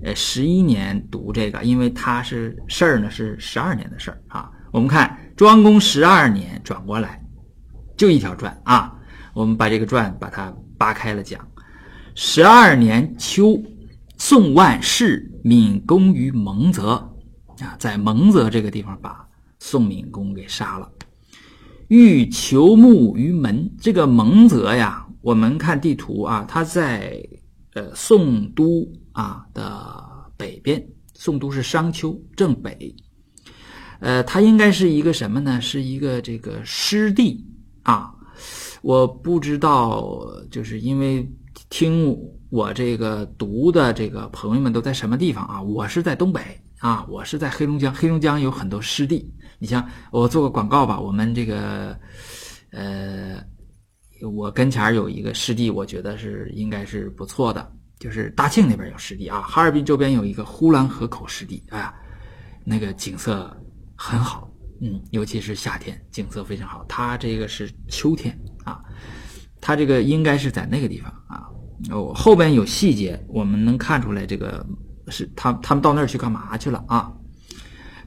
[0.05, 4.48] 呃十一年读这个，因为它是事儿呢是十二年的事儿啊。
[4.70, 7.20] 我们看庄公十二年转过来，
[7.96, 8.94] 就一条传啊。
[9.33, 11.40] 我们把这个传把它扒开了讲。
[12.16, 13.61] 十二年秋，
[14.18, 16.90] 宋万世闵公于蒙泽
[17.59, 20.88] 啊，在蒙泽这个地方把宋闵公给杀了。
[21.88, 27.20] 欲求木于门，这个蒙泽呀，我们看地图啊，它在
[27.72, 30.05] 呃宋都啊的
[30.37, 32.94] 北边，宋都是商丘正北，
[33.98, 35.61] 呃，它应该是一个什么呢？
[35.61, 37.44] 是一个这个湿地
[37.83, 38.14] 啊，
[38.83, 40.16] 我不知道，
[40.48, 41.29] 就是因为
[41.74, 42.16] 听
[42.50, 45.60] 我这个读的这个朋友们都在什么地方啊？
[45.60, 46.40] 我是在东北
[46.78, 49.28] 啊，我是在黑龙江，黑龙江有很多湿地。
[49.58, 51.98] 你像我做个广告吧，我们这个，
[52.70, 53.42] 呃，
[54.37, 61.92] 我跟前有一个湿地，我觉得是应该是不错的，就是大庆那边有湿地啊，哈尔滨周边有一个呼兰河口湿地，哎呀，
[62.64, 63.52] 那个景色
[63.96, 64.48] 很好，
[64.80, 66.84] 嗯，尤其是夏天景色非常好。
[66.88, 68.80] 它这个是秋天啊，
[69.60, 71.50] 它这个应该是在那个地方啊，
[71.90, 74.64] 哦，后边有细节，我们能看出来这个
[75.09, 77.12] 是他他们到那儿去干嘛去了啊？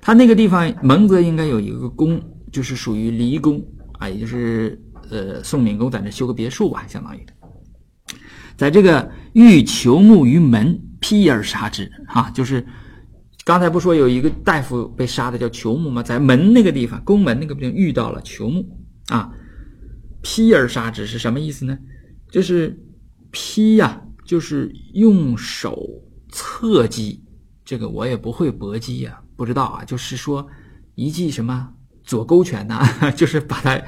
[0.01, 3.63] 他那个地方蒙泽应该有一个宫，就是属于离宫
[3.99, 7.25] 啊，也就是呃宋闵公在那修个别墅吧，相当于，
[8.55, 12.65] 在这个欲求木于门，劈而杀之啊，就是
[13.43, 16.01] 刚才不说有一个大夫被杀的叫求木吗？
[16.01, 18.67] 在门那个地方，宫门那个地方遇到了求木
[19.09, 19.31] 啊，
[20.21, 21.77] 劈而杀之是什么意思呢？
[22.31, 22.77] 就是
[23.31, 27.23] 劈呀，就是用手侧击，
[27.63, 29.21] 这个我也不会搏击呀。
[29.35, 30.47] 不知道啊，就是说
[30.95, 32.81] 一记什么左勾拳呐，
[33.15, 33.79] 就是把他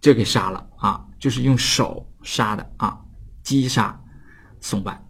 [0.00, 3.00] 就给杀了啊，就是用手杀的啊，
[3.42, 3.98] 击杀
[4.60, 5.08] 宋万，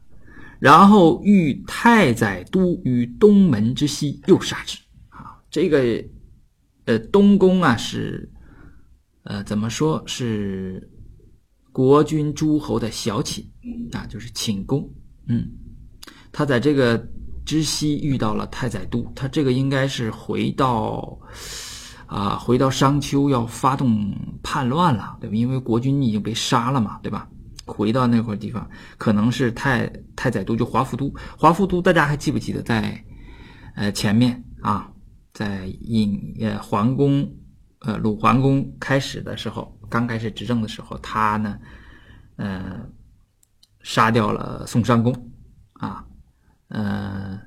[0.60, 5.40] 然后遇太宰都于东门之西，又杀之啊。
[5.50, 6.04] 这个
[6.84, 8.30] 呃东宫啊是
[9.24, 10.88] 呃怎么说是
[11.72, 13.44] 国君诸侯的小寝
[13.92, 14.88] 啊，就是寝宫，
[15.26, 15.48] 嗯，
[16.30, 17.04] 他在这个。
[17.44, 21.18] 知西遇到了太宰都，他这个应该是回到，
[22.06, 25.34] 啊，回到商丘要发动叛乱了，对吧？
[25.34, 27.28] 因为国君已经被杀了嘛，对吧？
[27.66, 33.04] 回到那块地方，可能是太太宰都就华府都，华府都大家还记不记得在，
[33.74, 34.88] 呃，前面啊，
[35.34, 37.28] 在隐呃桓公，
[37.80, 41.58] 呃鲁桓公开始的时候，刚开始执政的时候，他呢，
[42.36, 42.80] 呃，
[43.82, 45.12] 杀掉了宋襄公，
[45.74, 46.02] 啊。
[46.74, 47.38] 嗯，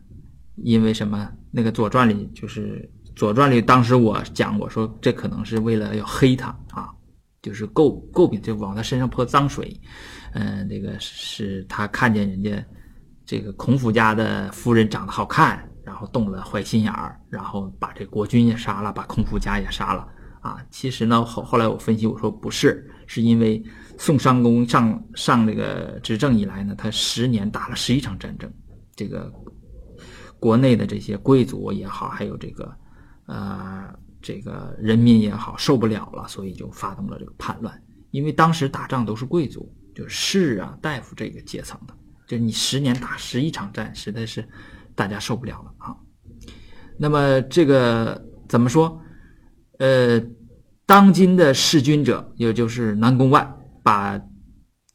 [0.58, 1.28] 因为什么？
[1.50, 6.94] 那个《左传》里就是《左传》里，当时我讲我说这可能是为了要黑他啊，
[7.42, 9.82] 就是诟诟病，就往他身上泼脏水。
[10.34, 12.64] 嗯，这个是他看见人家
[13.26, 20.08] 这个孔府家的夫人长得好看，然后动了坏心眼儿，然后把这国君也杀了，把孔府家也杀了
[20.46, 20.66] 啊。
[20.70, 23.64] 其实呢，后后来我分析我说不是，是因为
[23.98, 28.52] 宋襄公上上这个执政以来呢，他十年打了十一场战争。
[28.96, 29.32] 这个
[30.40, 32.78] 国内的这些贵族也好，还有这个
[33.26, 37.82] 呃这个人民也好，受不了了，所以就发动了这个叛乱。
[38.12, 41.94] 因为当时打仗都是贵族，就是士啊、大夫这个阶层的，
[42.28, 44.48] 就你十年打十一场战，实在是
[44.96, 45.96] 大家受不了了啊。
[46.98, 49.02] 那么这个怎么说？
[49.80, 50.22] 呃，
[50.86, 54.22] 当今的弑君者，也就是南宫万，把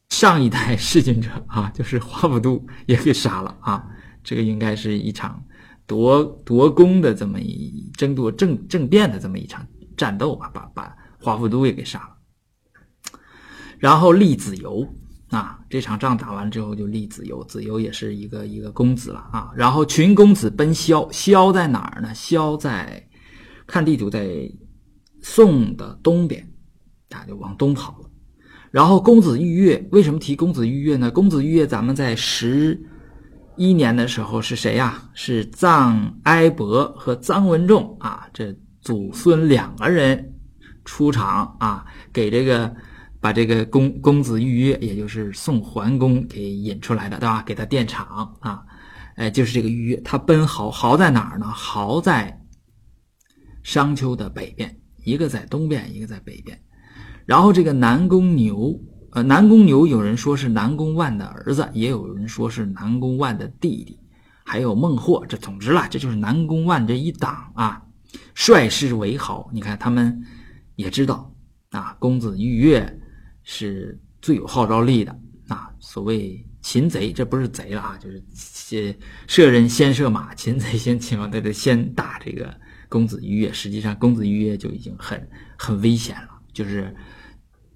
[0.09, 3.85] 上一代弑君者啊，就是华府都也给杀了啊。
[4.23, 5.43] 这个应该是一场
[5.87, 9.65] 夺夺宫的这么一争夺政政变的这么一场
[9.97, 13.19] 战斗吧，把把华府都也给杀了。
[13.79, 14.87] 然后立子由
[15.29, 19.51] 啊，这场仗打完之后就立子由，子由也是一个一个公子了啊。
[19.55, 22.13] 然后群公子奔萧，萧在哪儿呢？
[22.13, 23.07] 萧在
[23.65, 24.49] 看地图在
[25.21, 26.51] 宋的东边，
[27.09, 28.09] 他就往东跑了。
[28.71, 31.09] 然后公子玉月，为什么提公子玉月呢？
[31.11, 32.81] 公子玉月，咱们在十
[33.55, 35.09] 一年的时候是谁呀？
[35.13, 40.33] 是臧哀伯和臧文仲啊，这祖孙两个人
[40.85, 42.75] 出场啊，给这个。
[43.23, 47.43] 把这个公公子玉月，也就是宋桓公给引出来的，对吧？
[47.45, 48.63] 给他垫场啊，
[49.15, 51.45] 哎，就是这个玉月，他奔豪，豪在哪儿呢？
[51.45, 52.41] 豪在
[53.61, 56.59] 商丘的北边，一个在东边，一个在北边。
[57.25, 58.79] 然后这个南宫牛，
[59.11, 63.99] 呃，南宫牛有人说是南宫万的儿子，也有人说是南宫万的弟弟，
[64.43, 65.25] 还有孟获。
[65.25, 67.81] 这总之啦，这就是南宫万这一党啊，
[68.33, 69.49] 率师为豪。
[69.53, 70.21] 你看他们
[70.75, 71.33] 也知道
[71.69, 72.97] 啊，公子玉月。
[73.43, 75.11] 是最有号召力的
[75.47, 75.67] 啊！
[75.79, 82.55] 所谓擒贼，这不是贼了啊，就是先射人先射马，擒贼先擒王，得得先打这个
[82.91, 83.53] 公子于越。
[83.53, 85.25] 实际上，公子于越就已经很
[85.57, 86.93] 很危险了，就是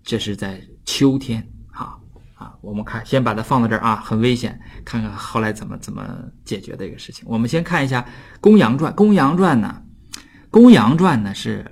[0.04, 1.96] 这是在秋天啊
[2.36, 2.54] 啊！
[2.60, 4.60] 我们看，先把它放到这儿啊，很危险。
[4.84, 6.06] 看看后来怎么怎么
[6.44, 7.26] 解决这个事情。
[7.28, 8.02] 我们先看一下
[8.42, 9.82] 《公羊传》，《公羊传》呢，
[10.52, 11.66] 《公羊传》呢是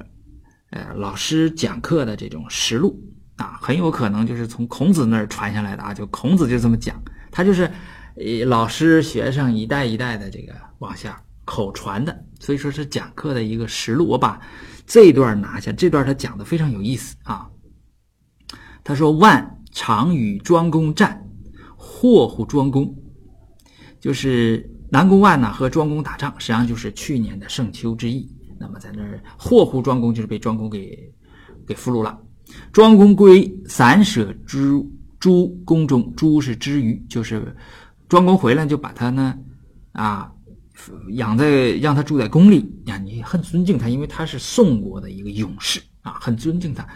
[0.70, 2.98] 呃老师讲课的这种实录。
[3.36, 6.96] 啊，很有可能就是从孔子那儿传下来的啊，就孔子就这么讲，
[7.32, 7.68] 他就是，
[8.46, 14.08] 老师学生一代一代的这个往下口传的，所以说是讲课的一个实录。
[14.08, 14.40] 我把
[14.86, 17.50] 这段拿下，这段他讲的非常有意思啊。
[18.84, 21.26] 他说：“万常与庄公战，
[21.78, 22.94] 祸乎庄公。”
[24.02, 28.30] 就是南宫万呢和庄公打仗，实际上就是去年的盛秋之役。
[28.60, 31.14] 那么在那儿祸乎庄公，就是被庄公给
[31.66, 32.20] 给俘虏了。
[32.74, 34.74] 庄公归，散舍之
[35.18, 37.56] 诸宫中，诸是之余，就是
[38.10, 39.38] 庄公回来就把他呢，
[39.94, 40.33] 啊，
[41.12, 46.88] 养在让他住在宫里呀，你很尊敬他，因为他是宋国的一个勇士啊，很尊敬他。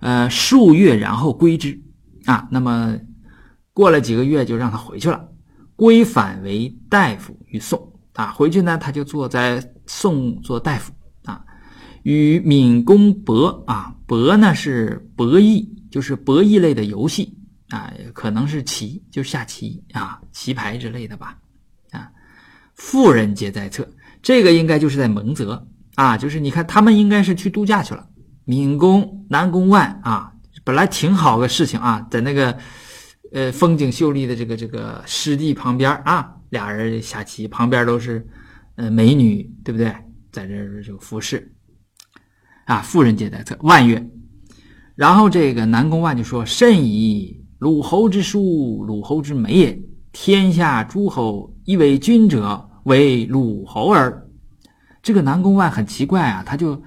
[0.00, 1.78] 呃，数月然后归之
[2.24, 2.96] 啊，那么
[3.72, 5.28] 过了几个月就让他回去了，
[5.76, 10.92] 归返为大夫于宋啊，回去呢他就坐在宋做大夫
[11.24, 11.44] 啊。
[12.04, 17.36] 与闵公博啊，博呢是博弈，就是博弈类的游戏
[17.70, 21.38] 啊，可能是棋，就下棋啊，棋牌之类的吧，
[22.78, 23.86] 妇人皆在侧，
[24.22, 28.08] 这个应该就是在蒙泽啊，就是你看他们应该是去度假去了。
[28.46, 30.32] 闵公、南宫万啊，
[30.64, 32.56] 本来挺好个事情啊，在那个
[33.32, 38.26] 呃风景秀丽的这个这个湿地旁边啊，俩人下棋，旁边都是
[38.76, 39.92] 呃美女，对不对？
[40.30, 41.52] 在这儿就服侍。
[42.66, 43.56] 啊，妇人皆在侧。
[43.62, 44.08] 万曰，
[44.94, 49.78] 然后这个南宫万就说：“甚矣，鲁侯之叔，鲁侯之美也。
[50.10, 54.26] 天下诸侯以为君者，为鲁侯耳。”
[55.00, 56.82] 这个南宫万很奇怪啊，他就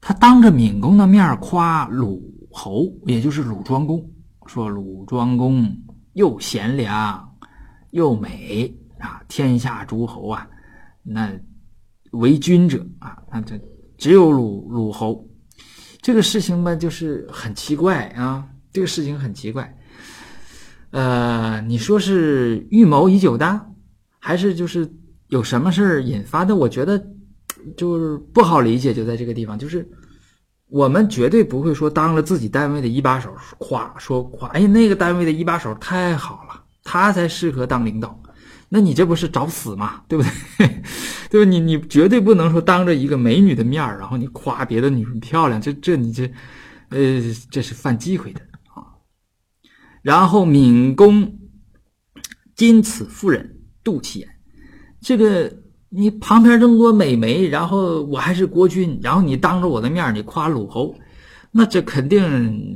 [0.00, 4.04] 他当着闵公的面夸鲁侯，也就是鲁庄公，
[4.46, 5.74] 说鲁庄公
[6.12, 7.36] 又贤良
[7.90, 10.46] 又美啊，天下诸侯啊，
[11.02, 11.32] 那
[12.12, 13.58] 为君者啊，那这。
[13.98, 15.24] 只有鲁鲁侯，
[16.00, 18.46] 这个事情吧，就是很奇怪啊。
[18.72, 19.76] 这个事情很奇怪，
[20.90, 23.66] 呃，你说是预谋已久的，
[24.18, 24.90] 还是就是
[25.32, 26.54] 有什么事儿引发的？
[26.54, 27.02] 我觉得
[27.74, 29.88] 就是不好理解，就在这个地方，就是
[30.68, 38.22] 我们绝对不会说当了自己单位的一把手夸说夸，哎，那个单位的一把手太好了，他才适合当领导。
[38.68, 40.02] 那你这不是找死吗？
[40.06, 40.22] 对不
[40.58, 40.68] 对？
[41.30, 41.50] 对吧？
[41.50, 46.30] 你你绝对不能说当着一个美女的面然后你夸别的女人漂亮，这这你这，
[46.90, 48.40] 呃，这是犯忌讳的
[48.74, 48.84] 啊。
[50.02, 51.38] 然后闵公
[52.54, 54.28] 今此妇人妒其言，
[55.02, 55.52] 这个
[55.90, 60.94] 你旁边这么多美眉，然后我还是国君，然后你当着我的面你夸鲁侯，
[61.50, 62.74] 那这肯定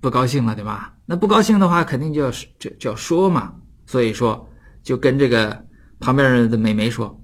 [0.00, 0.96] 不高兴了，对吧？
[1.06, 3.54] 那不高兴的话，肯定就要就就要说嘛。
[3.86, 4.46] 所以说。
[4.82, 5.62] 就跟这个
[5.98, 7.22] 旁边的美眉说：“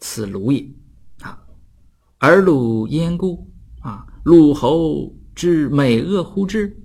[0.00, 0.68] 此鲁也，
[1.20, 1.38] 啊，
[2.18, 3.48] 而鲁焉故？
[3.80, 6.76] 啊，鲁侯之美恶乎之？”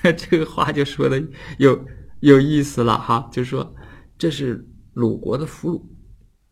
[0.16, 1.20] 这个话就说的
[1.58, 1.76] 有
[2.20, 3.74] 有意思了哈，就说
[4.16, 4.64] 这是
[4.94, 5.82] 鲁国的俘虏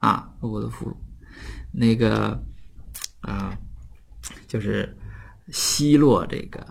[0.07, 0.95] 啊，鲁国的俘虏，
[1.73, 2.41] 那个
[3.23, 3.59] 啊，
[4.47, 4.97] 就是
[5.51, 6.65] 奚落这个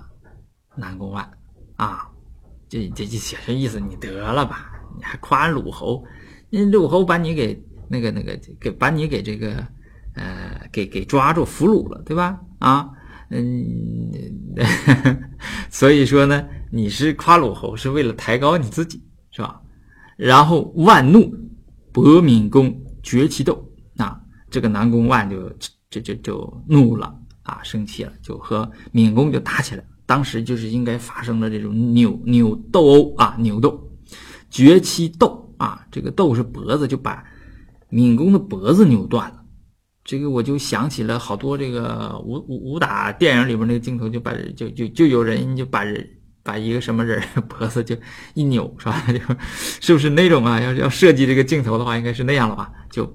[0.78, 1.30] 南宫万
[1.76, 2.10] 啊，
[2.70, 6.02] 这这这写这意思，你得了吧，你还夸鲁侯，
[6.50, 9.68] 那鲁侯把你给那个那个给把你给这个
[10.14, 12.40] 呃给给抓住俘虏了，对吧？
[12.60, 12.90] 啊，
[13.32, 14.10] 嗯，
[15.70, 19.62] 所以说呢，你是夸鲁侯是为了抬高你自己，是吧？
[20.16, 21.36] 然后万怒，
[21.92, 23.54] 博敏公决其斗。
[23.98, 25.50] 啊，这个南宫万就
[25.90, 29.86] 就就就怒了啊，生气了，就和闵公就打起来。
[30.06, 33.90] 当时就是应该发生了这种扭扭斗殴啊，扭斗，
[34.50, 35.88] 决其斗啊。
[35.90, 37.24] 这个斗是脖子，就把
[37.90, 39.42] 闵公的脖子扭断了。
[40.04, 46.06] 这个我就想起了好多这个武武武打电影里边那个镜头，就把就就就有人就把人。
[46.46, 47.20] 把一个什么人
[47.50, 47.98] 脖子就
[48.36, 49.04] 一扭，是吧？
[49.82, 50.62] 就是不是那种啊？
[50.62, 52.72] 要要设计这个镜头的话，应该是那样了吧？
[52.92, 53.12] 就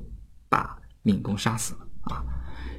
[0.48, 1.80] 把闵公杀死了
[2.12, 2.24] 啊！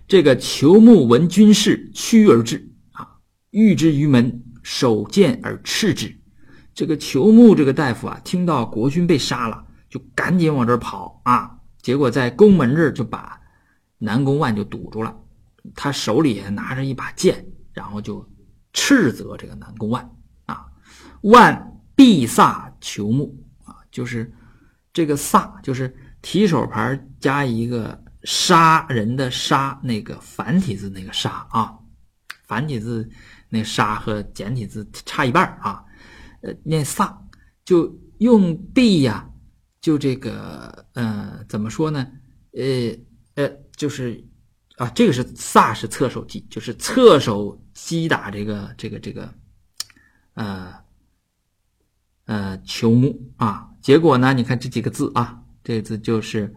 [0.05, 3.07] 这个裘木闻军事，趋而至啊，
[3.51, 6.13] 遇之于门，手剑而斥之。
[6.73, 11.49] 这个裘木这个大夫啊，听到国君被杀了，就赶紧往这儿跑啊。
[11.81, 13.39] 结果在宫门这儿就把
[13.99, 15.15] 南宫万就堵住了，
[15.75, 18.29] 他手里拿着一把剑，然后就
[18.73, 20.07] 斥责这个南宫万。
[21.21, 24.33] 万必萨求木啊，就是
[24.91, 31.77] 这个萨，就是提手旁加一个杀人的杀，那个繁体字那个杀啊，
[32.47, 33.07] 繁体字
[33.49, 35.85] 那个杀和简体字差一半啊，
[36.41, 37.21] 呃，念萨
[37.63, 39.29] 就用必呀，
[39.79, 42.07] 就这个呃，怎么说呢？
[42.53, 42.97] 呃
[43.35, 44.27] 呃，就是
[44.77, 49.31] 啊，这个是萨是侧手击，就是侧手击打这个这个这个
[50.33, 50.73] 呃。
[52.25, 54.31] 呃，求木啊，结果呢？
[54.31, 56.53] 你看这几个字啊，这字就是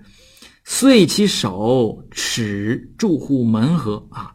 [0.62, 4.32] 碎其手齿，住户门合啊，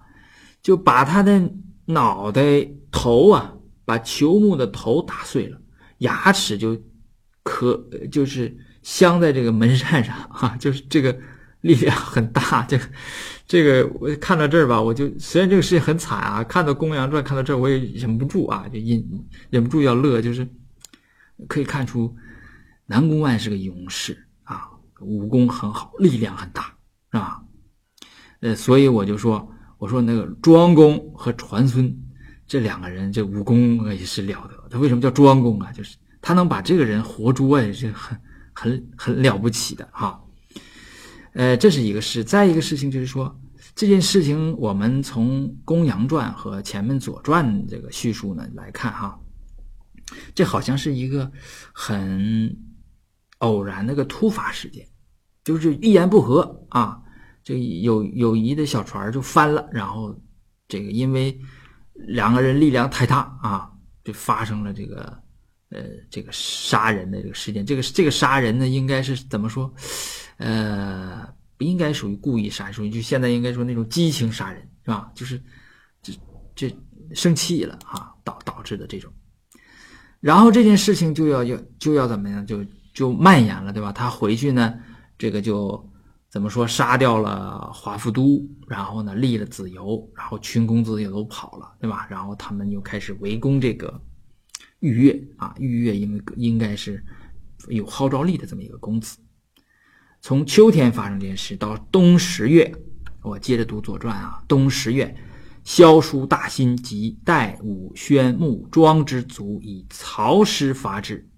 [0.62, 1.50] 就把他的
[1.86, 3.54] 脑袋头啊，
[3.86, 5.58] 把求木的头打碎了，
[6.00, 6.78] 牙齿就
[7.44, 11.18] 可就是镶在这个门扇上啊，就是这个
[11.62, 12.64] 力量很大。
[12.64, 12.84] 这个
[13.48, 20.46] 这个我看到这儿吧，我就虽然这个事情很惨啊，看到《公羊传》看到这儿，我也忍不住啊，就忍忍不住要乐，就是。
[21.48, 22.16] 可以看出，
[22.86, 24.70] 南宫万是个勇士啊，
[25.00, 26.74] 武功很好，力量很大，
[27.12, 27.42] 是吧？
[28.42, 31.96] 呃，所以我就说，我说那个庄公和传孙
[32.48, 34.70] 这两个人，这武功也是了得。
[34.70, 35.72] 他为什么叫庄公啊？
[35.72, 38.20] 就是他能把这个人活捉，也是很
[38.54, 40.22] 很很了不起的哈。
[41.34, 42.24] 呃，这是一个事。
[42.24, 43.40] 再一个事情就是说，
[43.76, 49.20] 这件事情我们从《公羊传》和前面《左传》这个叙述呢来看哈。
[50.34, 51.32] 这好像是一个
[51.74, 52.56] 很
[53.40, 54.86] 偶然的个突发事件，
[55.44, 57.02] 就是一言不合啊，
[57.44, 60.14] 这友友谊的小船就翻了，然后
[60.68, 61.38] 这个因为
[61.94, 63.72] 两个人力量太大啊，
[64.04, 65.18] 就发生了这个
[65.70, 67.66] 呃这个杀人的这个事件。
[67.66, 69.74] 这个这个杀人呢，应该是怎么说？
[70.38, 75.12] 呃，不应该属于故意杀，属于就现在应该说那种激情杀人，是吧？
[75.14, 75.42] 就是
[76.02, 76.14] 这
[76.56, 76.78] 这
[77.14, 79.12] 生气了啊，导导致的这种。
[80.20, 82.64] 然后这件事情就要要就要怎么样，就
[82.94, 83.92] 就蔓延了，对吧？
[83.92, 84.78] 他回去呢，
[85.18, 85.90] 这个就
[86.30, 92.06] 怎么说，杀掉了华夫都，然后呢立了子由，然后群公子也都跑了，对吧？
[92.10, 94.02] 然后他们又开始围攻这个
[94.80, 97.02] 玉月啊，玉月应应该是
[97.70, 99.18] 有号召力的这么一个公子。
[100.22, 102.70] 从秋天发生这件事到冬十月，
[103.22, 105.16] 我接着读《左传》啊，冬十月。
[105.64, 111.30] 萧书大新及代武宣穆庄之族以曹师伐之，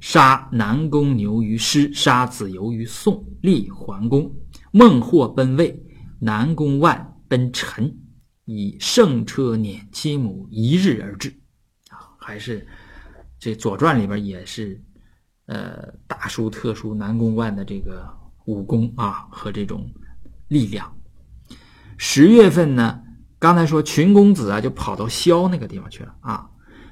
[0.00, 4.32] 杀南宫牛于师，杀子由于宋，立桓公。
[4.70, 5.82] 孟获奔魏，
[6.20, 7.98] 南宫万奔陈，
[8.44, 11.30] 以圣车辇其母，一日而至。
[11.90, 12.66] 啊，还是
[13.38, 14.80] 这《左传》里边也是，
[15.46, 18.06] 呃，大书特书南宫万的这个
[18.44, 19.90] 武功啊和这种
[20.48, 20.94] 力量。
[21.98, 22.98] 十月份呢，
[23.38, 26.48] 刚才说群公子啊，就跑到萧那个地方去了啊。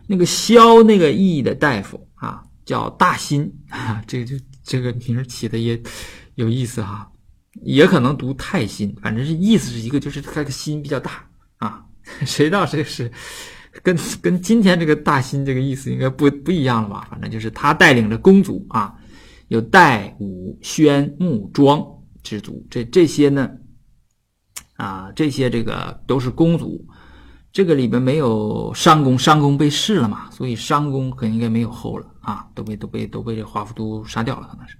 [0.09, 5.81] 那个萧那个义的大夫啊，叫大辛啊，这个就这个名起的也
[6.35, 7.09] 有意思哈，
[7.63, 11.25] 也可能读太辛，反正是意思是一个，就是他的心比较大
[11.59, 11.85] 啊。
[12.27, 13.11] 谁知道这是
[13.83, 17.09] 跟跟今天这个大辛这个意思应该不不一样了吧？
[17.11, 18.95] 反正就是他带领着公族啊，
[19.49, 21.85] 有代武宣穆庄
[22.23, 23.51] 之族，这这些呢。
[24.77, 26.87] 啊，这些这个都是公族，
[27.53, 34.77] 这个里边没有商公，商公被弑了嘛，所以商公可应该没有后了啊，都被都被都被这华夫都杀掉了，可能是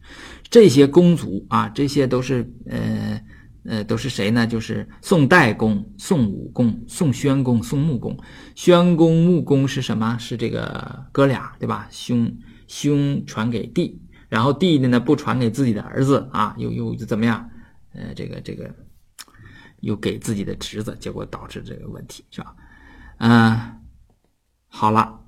[0.51, 3.21] 这些公族啊，这些都是呃
[3.65, 4.47] 呃都是谁呢？
[4.47, 8.17] 就是宋代公、宋武公、宋宣公、宋穆公。
[8.55, 10.17] 宣公、穆公是什么？
[10.19, 11.89] 是这个哥俩对吧？
[11.91, 12.33] 兄
[12.69, 17.49] 兄传给弟，然后弟弟呢不传给自己的儿子啊，又又怎么样？
[17.95, 18.71] 呃，这个这个
[19.87, 22.55] 又给自己的侄子，结果导致这个问题是吧？
[23.19, 23.81] 嗯，
[24.67, 25.21] 好了，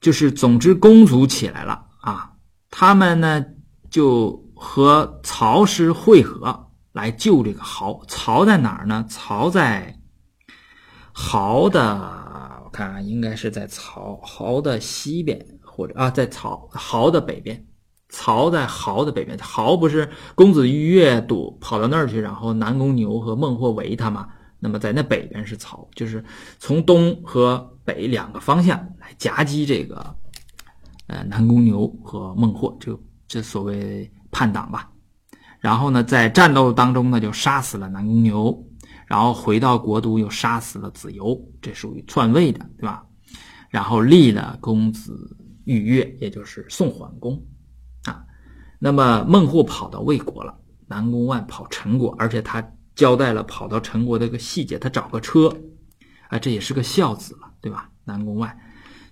[0.00, 2.36] 就是总之公族起来了啊，
[2.70, 3.44] 他们呢
[3.90, 8.04] 就和曹师会合来救这个曹。
[8.06, 9.04] 曹在哪儿呢？
[9.08, 9.98] 曹在
[11.12, 11.80] 豪的，
[12.64, 17.66] 我看啊，应该是在曹豪的西边，或者啊，在曹豪的北边。
[18.16, 24.28] 曹在濠的北边，濠不是公子玉月堵跑到那儿去，然后南宫牛和孟获围他吗？
[24.60, 26.24] 那么在那北边是曹，就是
[26.60, 30.16] 从东和北两个方向来夹击这个，
[31.08, 34.88] 呃，南宫牛和孟获，就这所谓叛党吧。
[35.58, 38.64] 然后呢，在战斗当中呢，就杀死了南宫牛，
[39.08, 43.04] 然后回到国都又杀死了子由，这属于篡位的，对吧？
[43.70, 47.42] 然后立了公子玉月，也就是宋桓公。
[48.84, 50.54] 那么孟获跑到魏国了，
[50.88, 52.62] 南宫万跑陈国，而且他。
[52.94, 55.52] 交代了跑到陈国的一个细节，他找个车，
[56.28, 57.90] 啊，这也是个孝子了，对吧？
[58.04, 58.56] 南宫万，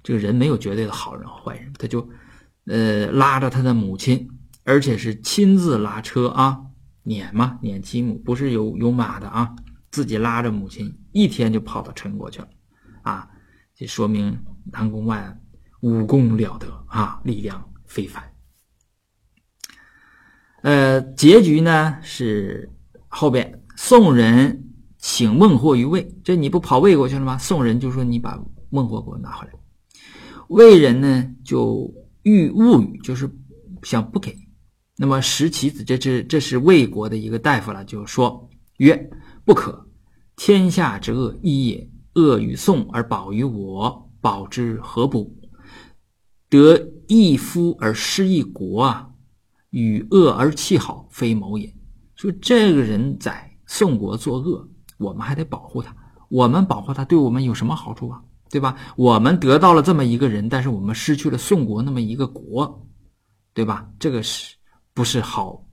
[0.04, 2.08] 这个人没有绝对的好人坏人，他就，
[2.66, 4.30] 呃，拉着他的母亲，
[4.62, 6.60] 而且是亲自拉车啊，
[7.02, 9.52] 撵嘛，撵其母，不是有有马的啊，
[9.90, 12.48] 自己拉着母亲，一天就跑到陈国去了，
[13.02, 13.28] 啊，
[13.74, 14.38] 这说明
[14.70, 15.40] 南宫万
[15.80, 18.31] 武功了得啊，力量非凡。
[20.62, 22.70] 呃，结局呢是
[23.08, 23.60] 后边。
[23.76, 27.36] 宋人请孟获于魏，这你不跑魏国去了吗？
[27.36, 28.38] 宋人就说你把
[28.70, 29.52] 孟获给我拿回来。
[30.48, 31.92] 魏人呢就
[32.22, 33.28] 欲勿语，就是
[33.82, 34.36] 想不给。
[34.96, 39.10] 那么石其子，这这这是魏国的一个大夫了，就说曰：
[39.44, 39.88] 不可，
[40.36, 45.34] 天下之恶一也，恶于宋而保于我，保之何不？
[46.48, 49.08] 得一夫而失一国啊，
[49.72, 51.70] 与恶而弃好，非谋也。
[52.14, 53.50] 说这个人在。
[53.64, 54.68] 宋国作恶，
[54.98, 55.96] 我们还得保护他。
[56.28, 58.22] 我们保护他，对我们有什么好处啊？
[58.50, 58.76] 对吧？
[58.96, 62.86] 我们得到了这么一个人，但是我们失去了宋国那么一个国，
[63.54, 63.88] 对吧？
[63.98, 64.54] 这个是
[64.92, 65.64] 不是好？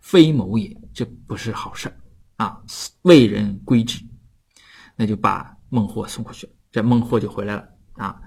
[0.00, 1.94] 非谋也，这不是好事
[2.38, 2.60] 啊！
[3.02, 4.02] 为人归之，
[4.96, 8.20] 那就把孟获送过去了，这孟获就回来了啊。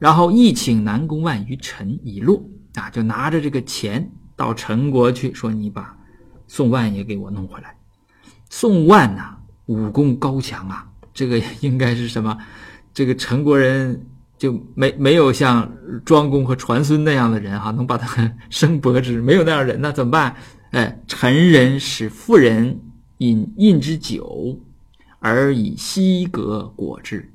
[0.00, 2.42] 然后一请南宫万于陈以落
[2.74, 5.96] 啊，就拿着这个钱到陈国去，说你把
[6.46, 7.74] 宋万也给我弄回来。
[8.50, 12.36] 宋万呐，武功高强啊，这个应该是什么？
[12.94, 14.06] 这个陈国人
[14.38, 15.70] 就没没有像
[16.04, 20.36] 庄公和传孙那样的人哈，能把他升伯之，没有那样人那，怎么办？
[20.70, 22.78] 哎，陈人使妇人
[23.18, 24.58] 饮饮之酒，
[25.18, 27.30] 而以西阁果之，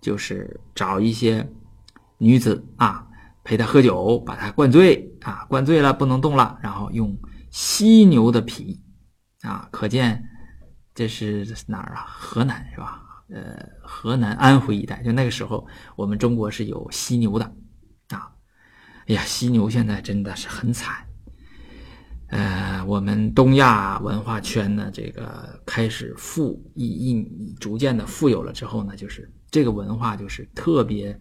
[0.00, 1.46] 就是找一些
[2.18, 3.06] 女子啊，
[3.44, 7.16] 陪他喝酒，把他灌醉啊，灌醉了不能动了，然后用
[7.50, 8.80] 犀牛的皮
[9.42, 10.28] 啊，可见。
[10.94, 12.04] 这是哪儿啊？
[12.06, 13.02] 河南是吧？
[13.30, 15.66] 呃，河南安徽一带，就那个时候，
[15.96, 17.46] 我们中国是有犀牛的，
[18.10, 18.30] 啊，
[19.06, 20.94] 哎呀，犀牛现在真的是很惨。
[22.26, 31.18] 呃，我们东亚文化圈呢，这个开始富一一逐渐的富有了之后呢，就是这个文化就是特别，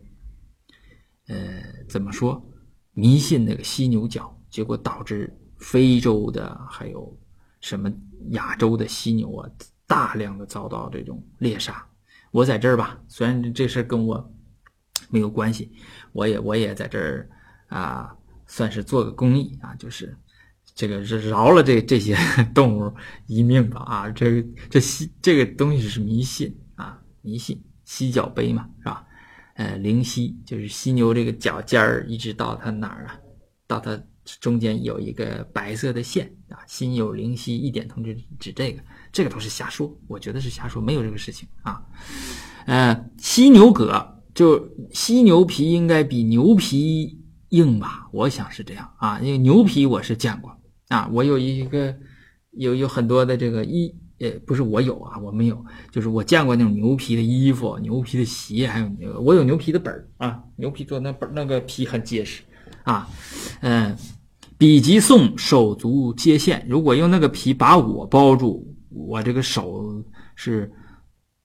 [1.31, 2.45] 呃，怎么说，
[2.93, 7.17] 迷信那个犀牛角，结果导致非洲的还有。
[7.61, 7.93] 什么
[8.31, 9.47] 亚洲的犀牛啊，
[9.85, 11.85] 大量的遭到这种猎杀。
[12.31, 14.33] 我在这儿吧，虽然这事跟我
[15.11, 15.71] 没有关系，
[16.11, 17.29] 我也我也在这儿
[17.67, 18.17] 啊，
[18.47, 20.17] 算是做个公益啊，就是
[20.73, 22.17] 这个是饶了这这些
[22.51, 22.91] 动物
[23.27, 24.09] 一命吧啊。
[24.09, 29.05] 这这犀这个东西是迷信啊，迷信犀角杯嘛，是吧？
[29.61, 33.19] 呃，灵犀就是犀牛这个脚尖儿一直到它哪儿啊？
[33.67, 34.01] 到它。
[34.39, 38.81] 中间有一个白色的线啊，心有灵犀一点通知指这个，
[39.11, 41.81] 这个都是瞎说，我觉得是瞎说，没有这个事情啊。
[42.67, 48.07] 呃，犀牛革就犀牛皮应该比牛皮硬吧？
[48.13, 50.55] 我想是这样啊，因为牛皮我是见过
[50.89, 51.93] 啊，我有一个
[52.51, 62.43] 有有很多的这个衣，也，不是我有啊，我没有，就是我见过那种牛皮的衣服、牛皮的鞋，还有我有牛皮的本儿啊，牛皮做那本那个皮很结实
[62.83, 63.09] 啊，
[63.61, 63.97] 嗯。
[64.57, 69.83] 比及宋手足皆陷，如果用那个皮把我包住，我这个手
[70.35, 70.71] 是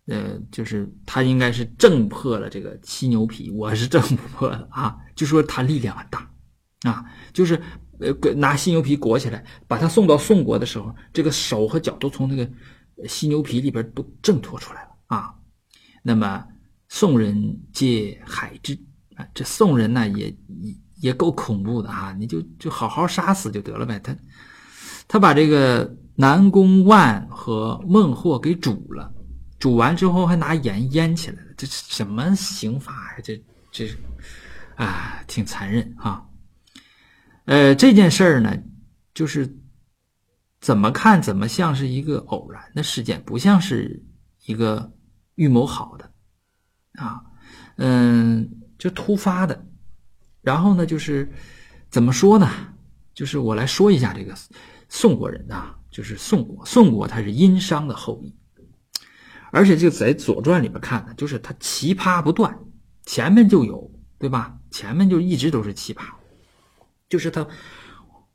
[0.07, 4.99] 呃，就是他应该是挣破了这个犀牛皮，我是挣不破的啊。
[5.14, 6.31] 就说他力量很大
[6.83, 7.59] 啊，就是
[8.01, 12.49] 呃拿犀牛皮裹起来，把他送到宋国的时候，这个手和脚都从那个
[13.09, 15.34] 犀牛皮里边都挣脱出来了啊。
[16.03, 16.44] 那么
[16.88, 18.78] 宋人皆海之
[19.16, 20.36] 啊，这宋人呢也
[21.01, 23.99] 也够恐怖的啊，你就就好好杀死就得了呗。
[23.99, 24.16] 他
[25.09, 29.12] 他把这个南宫万和孟获给煮了。
[29.59, 33.22] 煮完之后还拿盐腌起来了，这是什么刑法呀？
[33.24, 33.42] 这
[33.72, 33.88] 这，
[34.76, 36.22] 啊，挺残忍啊。
[37.47, 38.57] 呃，这件事儿呢，
[39.14, 39.59] 就是
[40.61, 44.05] 怎么看怎么像是一个偶然的事件，不像是
[44.44, 44.92] 一个
[45.36, 46.11] 预谋好的
[47.03, 47.22] 啊。
[47.76, 49.66] 嗯，就突发的。
[50.42, 51.32] 然后呢，就是
[51.88, 52.49] 怎么说呢？
[53.14, 54.34] 就是我来说一下这个
[54.88, 58.34] 宋国人啊，就是宋国，宋国他是殷商的后裔。
[59.53, 62.59] 而且就在《左传》里边看呢，就是他奇葩不断，
[63.05, 64.59] 前面就有，对吧？
[64.70, 66.03] 前面就一直都是奇葩，
[67.09, 67.46] 就是他，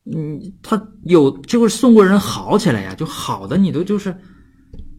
[0.06, 4.16] 嗯，他有，就是宋国人好起来呀，就好的你都就是，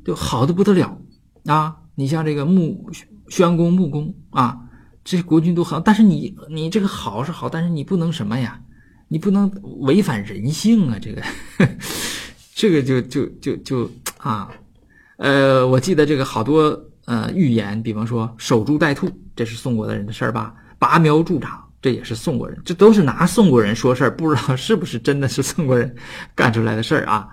[0.04, 1.00] 就好的不得了
[1.46, 1.76] 啊！
[1.94, 2.90] 你像这个穆
[3.28, 4.58] 宣公、穆公啊，
[5.04, 8.60] 这国君都好，但是你你这个好是好，但是你不能什么呀？
[9.08, 9.50] 你不能
[9.80, 10.98] 违反人性啊！
[11.00, 11.22] 这个，
[12.54, 14.50] 这个就就就就啊。
[15.18, 20.54] 呃，我记得这个好多呃预言，比方说守株待兔，这是宋国的人的事儿吧？
[20.78, 25.94] 拔苗助长，这也是宋国人，这都是拿宋国人说事儿，不知道是不是真的是宋国人
[26.34, 27.28] 干出来的事儿啊？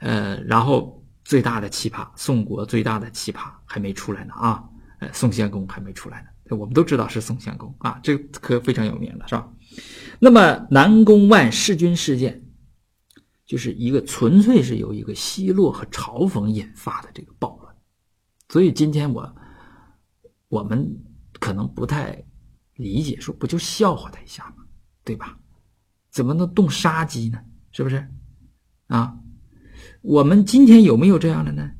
[0.00, 4.64] 呃，然后最大的奇葩，宋国最大的奇葩还没出来呢啊！
[4.98, 9.48] 呃，宋献公还没出来呢，我们都知道是宋献公啊，这个可非常有名的是吧？
[10.18, 12.40] 那么南宫万弑君事件。
[13.44, 17.74] 就是一个纯粹是由一个奚落和嘲讽引发的这个暴乱，
[18.48, 19.36] 所以今天我
[20.48, 20.88] 我们
[21.38, 22.24] 可能不太
[22.76, 24.64] 理解，说不就笑话他一下吗？
[25.04, 25.38] 对吧？
[26.10, 27.42] 怎么能动杀机呢？
[27.70, 28.06] 是不是？
[28.88, 29.18] 啊，
[30.02, 31.70] 我们今天有没有这样的呢？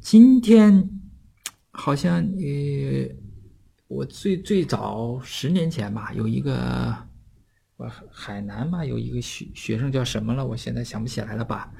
[0.00, 0.88] 今天
[1.72, 3.16] 好像呃，
[3.88, 6.94] 我最最早十年前吧，有一个
[7.76, 7.90] 我。
[8.10, 10.46] 海南嘛，有一个学学生叫什么了？
[10.46, 11.72] 我现在想不起来了，把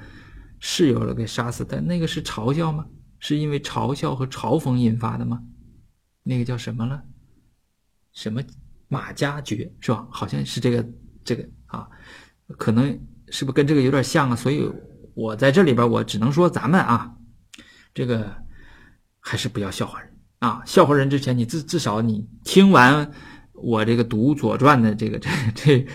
[0.59, 1.65] 室友了给杀死。
[1.67, 2.87] 但那个是嘲笑吗？
[3.19, 5.43] 是因为嘲笑和嘲讽引发的吗？
[6.23, 7.03] 那个叫什么了？
[8.13, 8.41] 什么
[8.87, 10.07] 马加爵是吧？
[10.09, 10.85] 好像是这个
[11.23, 11.87] 这个啊，
[12.57, 12.87] 可能
[13.29, 14.35] 是不是跟这个有点像啊？
[14.35, 14.69] 所以
[15.13, 17.11] 我在这里边，我只能说咱们啊，
[17.93, 18.35] 这个
[19.19, 20.09] 还是不要笑话人
[20.39, 20.61] 啊。
[20.65, 23.11] 笑话人之前，你至至少你听完。
[23.53, 25.87] 我这个读《左传》的这个这这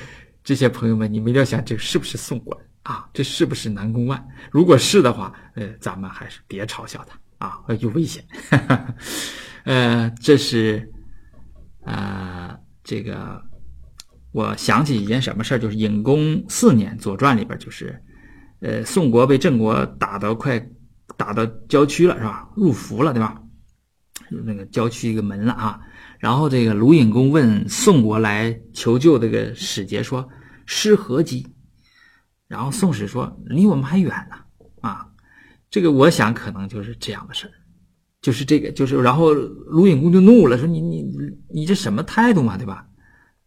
[0.45, 3.11] 这些朋友们，你们一定要想，这是不是宋国人啊？
[3.13, 4.25] 这是不是南宫万？
[4.53, 8.25] 如果是的话，呃，咱们还是别嘲笑他啊，有危险。
[9.65, 10.89] 呃，这是
[11.87, 13.41] 啊，这个
[14.33, 18.03] 我想起一件什么事儿，就是隐公四年，《左传》里边就是，
[18.61, 20.59] 呃，宋国被郑国打到快
[21.17, 22.51] 打到郊区了，是吧？
[22.57, 23.41] 入伏了，对吧？
[24.45, 25.81] 那个郊区一个门了啊。
[26.19, 30.29] 然后这个鲁隐公问宋国来求救这个使节说
[30.67, 31.47] ：“师何急？”
[32.49, 34.37] 然后宋使说：“离我们还远呢。”
[34.83, 35.07] 啊，
[35.71, 37.53] 这个我想可能就是这样的事儿，
[38.27, 41.07] 就是这个，就是然后鲁隐公就怒了，说：“你你
[41.49, 42.85] 你这什么态度嘛，对吧？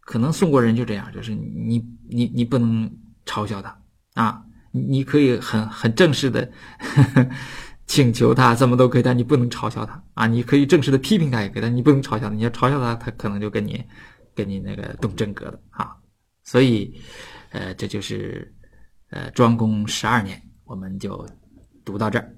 [0.00, 2.90] 可能宋国人就这样，就是你你你不能
[3.26, 3.78] 嘲笑他
[4.14, 6.50] 啊，你可以很很正式的。”
[7.86, 10.26] 请求他怎么都可以，但你不能嘲笑他啊！
[10.26, 12.34] 你可以正式的批评他也可以，但你不能嘲笑他。
[12.34, 13.84] 你要嘲笑他，他可能就跟你，
[14.34, 15.90] 跟你那个动真格的啊！
[16.42, 16.94] 所以，
[17.50, 18.50] 呃，这就是，
[19.10, 21.26] 呃，庄公十二年，我们就
[21.84, 22.32] 读到这儿。